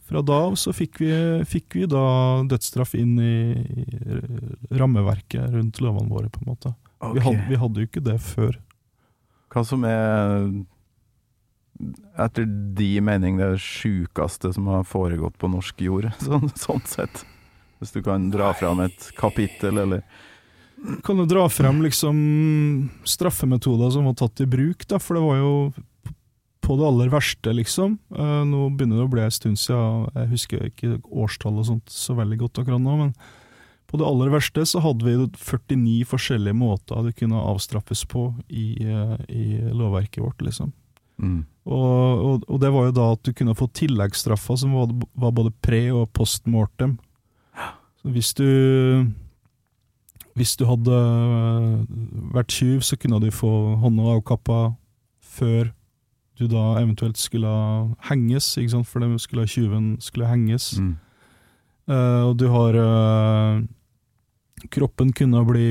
[0.07, 1.13] fra da av så fikk vi,
[1.51, 2.05] fikk vi da
[2.47, 4.21] dødsstraff inn i, i
[4.79, 6.75] rammeverket rundt lovene våre, på en måte.
[7.01, 7.17] Okay.
[7.17, 8.61] Vi, hadde, vi hadde jo ikke det før.
[9.53, 10.47] Hva som er,
[12.21, 12.47] etter
[12.79, 17.25] de mening, det sjukeste som har foregått på norsk jord, sånn, sånn sett?
[17.83, 20.05] Hvis du kan dra fram et kapittel, eller
[21.07, 24.99] Kan du dra frem liksom straffemetoder som var tatt i bruk, da?
[25.03, 25.55] For det var jo
[26.63, 27.99] på det aller verste, liksom.
[28.15, 31.91] Eh, nå begynner det å bli en stund siden, jeg husker ikke årstall og sånt
[31.91, 33.15] så veldig godt akkurat nå, men
[33.91, 38.79] på det aller verste så hadde vi 49 forskjellige måter det kunne avstraffes på i,
[38.87, 40.73] eh, i lovverket vårt, liksom.
[41.19, 41.43] mm.
[41.63, 45.35] Og, og, og det var jo da at du kunne få tilleggsstraffer som var, var
[45.35, 46.99] både pre- og post mortem.
[48.03, 49.07] Så hvis du
[50.35, 50.97] Hvis du hadde
[52.33, 54.75] vært tjuv, så kunne du få hånda avkappa
[55.21, 55.73] før
[56.41, 57.51] du da eventuelt skulle
[58.09, 58.89] henges, ikke sant?
[58.89, 60.81] for den skulle tjuven skulle henges.
[60.81, 60.97] Mm.
[61.85, 63.61] Uh, og du har uh,
[64.71, 65.69] Kroppen kunne bli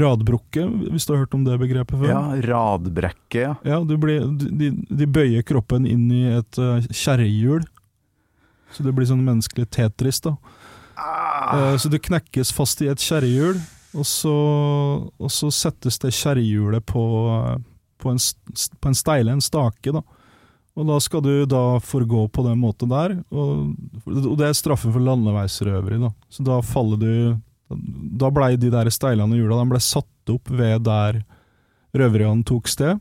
[0.00, 2.08] radbrukket, hvis du har hørt om det begrepet før?
[2.08, 3.52] Ja, radbrekke, ja.
[3.66, 7.64] Ja, du blir, de, de bøyer kroppen inn i et uh, kjerrehjul.
[8.72, 10.36] Så det blir sånn menneskelig Tetris, da.
[10.96, 13.58] Eh, så det knekkes fast i et kjerrehjul,
[13.92, 17.02] og, så- og så settes det kjerrehjulet på,
[18.00, 18.20] på, en,
[18.80, 20.00] på en steile, en stake, da.
[20.72, 23.74] Og da skal du da forgå på den måten der, og,
[24.08, 26.08] og det er straffen for landeveisrøveri, da.
[26.32, 27.12] Så da faller du
[28.20, 31.22] Da blei de der steilene hjula de ble satt opp ved der
[31.96, 33.00] røveriene tok sted.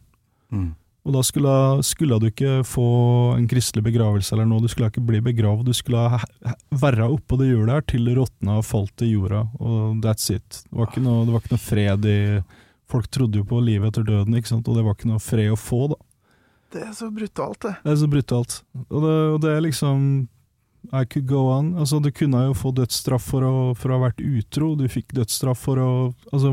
[0.51, 0.71] Mm.
[1.01, 1.53] Og da skulle,
[1.85, 2.87] skulle du ikke få
[3.33, 6.19] en kristelig begravelse eller noe, du skulle ikke bli begravd, du skulle
[6.83, 10.61] være oppå det hjulet her til råtna og falt i jorda, og that's it.
[10.67, 12.19] Det var ikke noe, det var ikke noe fred i
[12.91, 15.53] Folk trodde jo på livet etter døden, ikke sant, og det var ikke noe fred
[15.53, 15.95] å få, da.
[16.75, 17.71] Det er så brutalt, det.
[17.85, 18.55] Det er så brutalt.
[18.81, 20.01] Og det, og det er liksom
[20.89, 21.75] I could go on.
[21.77, 25.13] Altså, du kunne jo få dødsstraff for å, for å ha vært utro, du fikk
[25.13, 25.89] dødsstraff for å
[26.33, 26.51] Altså,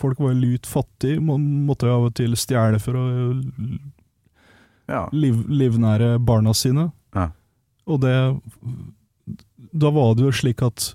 [0.00, 3.06] folk var jo lut fattige, man måtte jo av og til stjele for å
[4.88, 5.08] Ja.
[5.12, 6.90] liv, livnære barna sine.
[7.14, 7.30] Ja.
[7.86, 8.40] Og det
[9.76, 10.94] Da var det jo slik at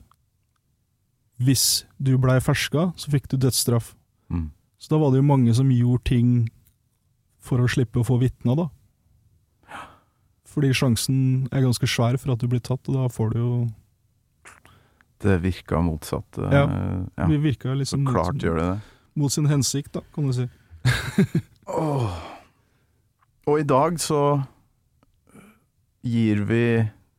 [1.39, 3.93] hvis du blei ferska, så fikk du dødsstraff.
[4.31, 4.51] Mm.
[4.79, 6.49] Så da var det jo mange som gjorde ting
[7.39, 8.69] for å slippe å få vitna, da.
[10.53, 11.17] Fordi sjansen
[11.51, 13.53] er ganske svær for at du blir tatt, og da får du jo
[15.23, 16.37] Det virka motsatt.
[16.37, 16.65] eh, Ja,
[17.17, 17.27] ja.
[17.31, 18.79] Vi virka liksom Så klart gjør det det.
[19.15, 20.49] mot sin hensikt, da, kan du si.
[21.67, 22.17] Åh.
[23.47, 24.19] Og i dag så
[26.03, 26.63] gir vi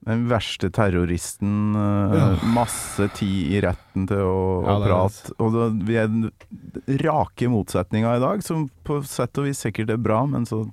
[0.05, 2.25] den verste terroristen uh, Ja.
[2.53, 5.33] masse tid i retten til å, Ja, å prate.
[5.41, 6.31] Og da, vi er den
[7.01, 10.67] rake motsetninga i dag, som på sett og vis sikkert er bra, men så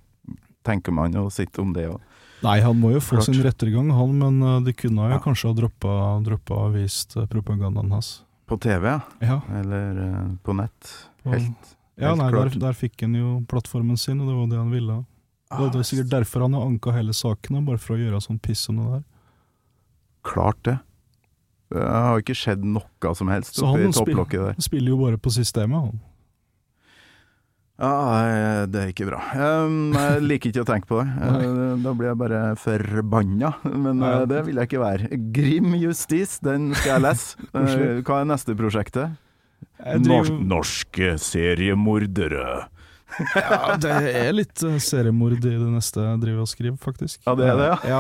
[0.67, 2.01] tenker man jo sitt om det òg.
[2.41, 3.27] Nei, han må jo få Klart.
[3.29, 5.19] sin rettergang, han, men eh, de kunne jo Ja.
[5.21, 8.23] kanskje ha droppa, droppa og vist eh, propagandaen hans.
[8.49, 8.99] På TV, ja.
[9.21, 10.89] Ja, Eller uh, på nett.
[11.23, 14.47] Og- Helt, ja helt nei, der, der fikk han jo plattformen sin, og det var
[14.51, 14.97] det han ville.
[15.51, 18.39] Ah, det er sikkert derfor han har anka hele saken, bare for å gjøre sånn
[18.41, 19.03] piss som det der.
[20.23, 20.79] Klart det.
[21.71, 23.91] Det har ikke skjedd noe som helst oppi han der.
[23.93, 25.99] Så han spiller jo bare på systemet, han.
[27.81, 29.19] Ja, nei, det er ikke bra.
[29.33, 31.07] Jeg liker ikke å tenke på det.
[31.41, 33.49] Uh, Da blir jeg bare forbanna.
[33.65, 35.09] Men uh, det vil jeg ikke være.
[35.33, 37.49] Grim justis, den skal jeg lese.
[38.05, 39.17] Hva er neste prosjektet?
[39.81, 42.67] Driver- Norsk, norske seriemordere.
[43.35, 47.19] Ja, det er litt eh, seriemord i det neste jeg driver og skriver, faktisk.
[47.27, 47.97] Ja, det er det, ja?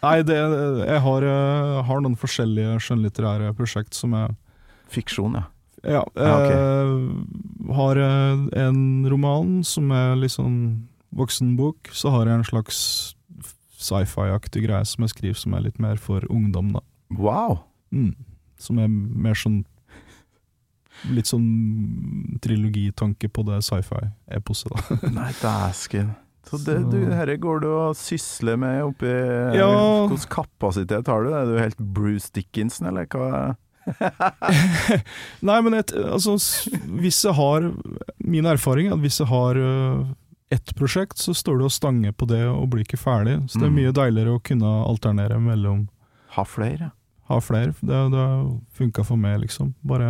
[0.00, 0.38] Nei, det,
[0.88, 4.32] jeg har, eh, har noen forskjellige skjønnlitterære prosjekt som er
[4.88, 5.44] Fiksjon, ja.
[5.84, 6.02] Ja.
[6.16, 6.56] Ja, okay.
[6.56, 11.92] eh, har jeg en roman som er litt sånn voksenbok.
[11.92, 12.80] Så har jeg en slags
[13.76, 16.82] sci-fi-aktig greie som jeg skriver som er litt mer for ungdom, da.
[17.16, 17.60] Wow!
[17.94, 18.14] Mm.
[18.60, 19.64] Som er mer sånn
[21.12, 24.96] Litt sånn trilogitanke på det sci-fi-eposet, da.
[25.18, 26.14] Nei, dæsken.
[26.48, 29.10] Så det, du, herre går du og sysler med oppi
[29.58, 29.68] Ja.
[30.08, 31.34] Hvilken kapasitet har du?
[31.36, 33.56] Er du helt Bruce Dickinson, eller hva?
[35.46, 36.36] Nei, men et, altså,
[37.00, 37.68] hvis jeg har
[38.18, 40.04] Min erfaring er at hvis jeg har øh,
[40.50, 43.38] ett prosjekt, så står du og stanger på det og blir ikke ferdig.
[43.50, 43.78] Så det er Mm.
[43.80, 45.88] mye deiligere å kunne alternere mellom
[46.36, 46.90] Ha flere.
[47.30, 47.72] Ha flere.
[47.80, 48.26] Det, det
[48.76, 49.72] funka for meg, liksom.
[49.82, 50.06] Bare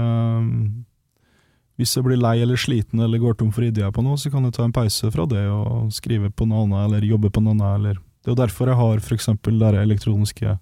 [1.78, 4.44] Hvis jeg blir lei eller sliten eller går tom for ideer på noe, så kan
[4.44, 7.52] jeg ta en pause fra det og skrive på noe annet, eller jobbe på noe
[7.52, 10.58] annet, eller Det er jo derfor jeg har eksempel det elektroniske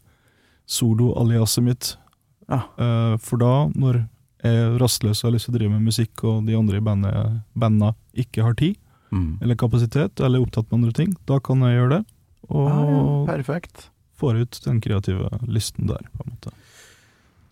[0.66, 1.96] solo-aliaset mitt.
[2.50, 2.62] Ja.
[2.78, 4.02] Uh, for da, når
[4.44, 6.84] jeg er rastløs og har lyst til å drive med musikk, og de andre i
[6.84, 8.76] bandet, banda ikke har tid
[9.14, 9.38] Mm.
[9.40, 12.04] eller kapasitet, eller er opptatt med andre ting, da kan jeg gjøre det.
[12.50, 13.84] Og Ah, ja, perfekt.
[14.18, 16.50] får ut den kreative lysten der, på en måte.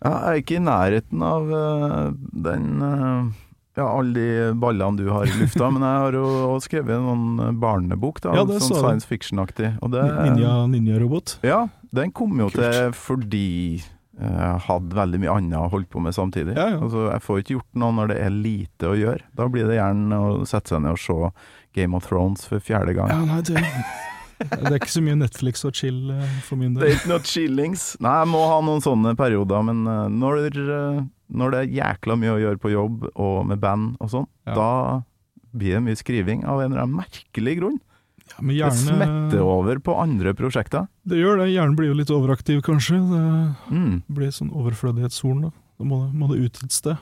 [0.03, 3.31] Ja, jeg er ikke i nærheten av eh, den eh,
[3.77, 6.25] Ja, alle de ballene du har i lufta, men jeg har jo
[6.57, 9.71] også skrevet noen barnebok, da, Ja, det sånn så science fiction-aktig.
[9.81, 11.37] Og det Ninja, ninja-robot.
[11.47, 12.59] Ja, den kom jo Kult.
[12.59, 13.81] til fordi
[14.13, 16.53] hadde veldig mye annet å holde på med samtidig.
[16.57, 16.79] Ja, ja.
[16.85, 19.23] Altså, jeg får ikke gjort noe når det er lite å gjøre.
[19.33, 21.31] Da blir det gjerne å sette seg ned og se
[21.73, 23.09] Game of Thrones for fjerde gang.
[23.09, 23.63] Ja, nei, det,
[24.53, 27.25] det er ikke så mye Netflix og chill eh, for min Det er ikke noe
[27.25, 27.87] chillings.
[28.03, 30.99] Nei, jeg må ha noen sånne perioder, men eh, når, eh,
[31.33, 34.53] når det er jækla mye å gjøre på jobb og med band og sånn, Ja.
[34.59, 34.69] da
[35.53, 37.81] blir det mye skriving av en eller annen merkelig grunn.
[38.29, 40.87] Ja, men Det smetter over på andre prosjekter.
[41.05, 41.49] Det gjør det.
[41.53, 42.97] Hjernen blir jo litt overaktiv, kanskje.
[42.97, 44.03] Det Mm.
[44.09, 45.49] blir sånn overflødighetshorn, da.
[45.77, 46.97] Da må det, må det ut et sted.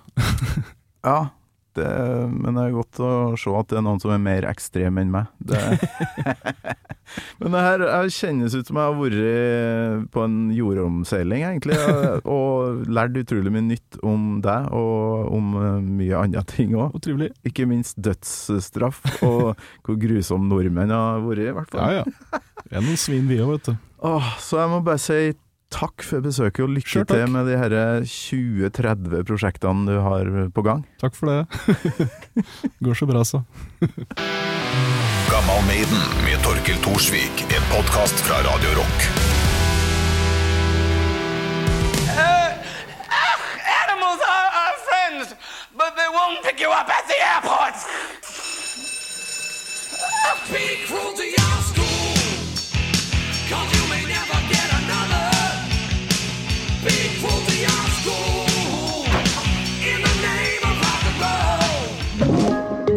[1.03, 1.29] Ja,
[1.77, 1.89] det,
[2.31, 5.11] men det er godt å se at det er noen som er mer ekstrem enn
[5.13, 5.29] meg.
[5.37, 5.59] Det.
[7.41, 11.77] men det her jeg kjennes ut som jeg har vært på en jordomseiling, egentlig,
[12.23, 16.97] og lært utrolig mye nytt om deg, og om eh, mye andre ting òg.
[17.47, 19.53] Ikke minst dødsstraff, og
[19.85, 22.01] hvor grusom nordmenn har vært, i hvert fall.
[22.01, 22.43] Ja, ja.
[22.67, 23.87] Vi er noen svin, vi òg, vet du.
[24.07, 25.21] Åh, så jeg må bare si
[25.71, 27.73] takk for besøket, og lykke Sure, til med de her
[28.05, 30.83] 20-30 prosjektene du har på gang.
[31.01, 31.39] Takk for det.
[32.85, 33.41] Går så bra, så.
[35.31, 39.07] Gammal Maiden med Torkel Thorsvik, en podkast fra Radio Rock.
[43.81, 45.27] Animals are our friends,
[45.77, 47.75] but they won't pick you up at the airport.
[50.51, 51.90] Be cruel to your school,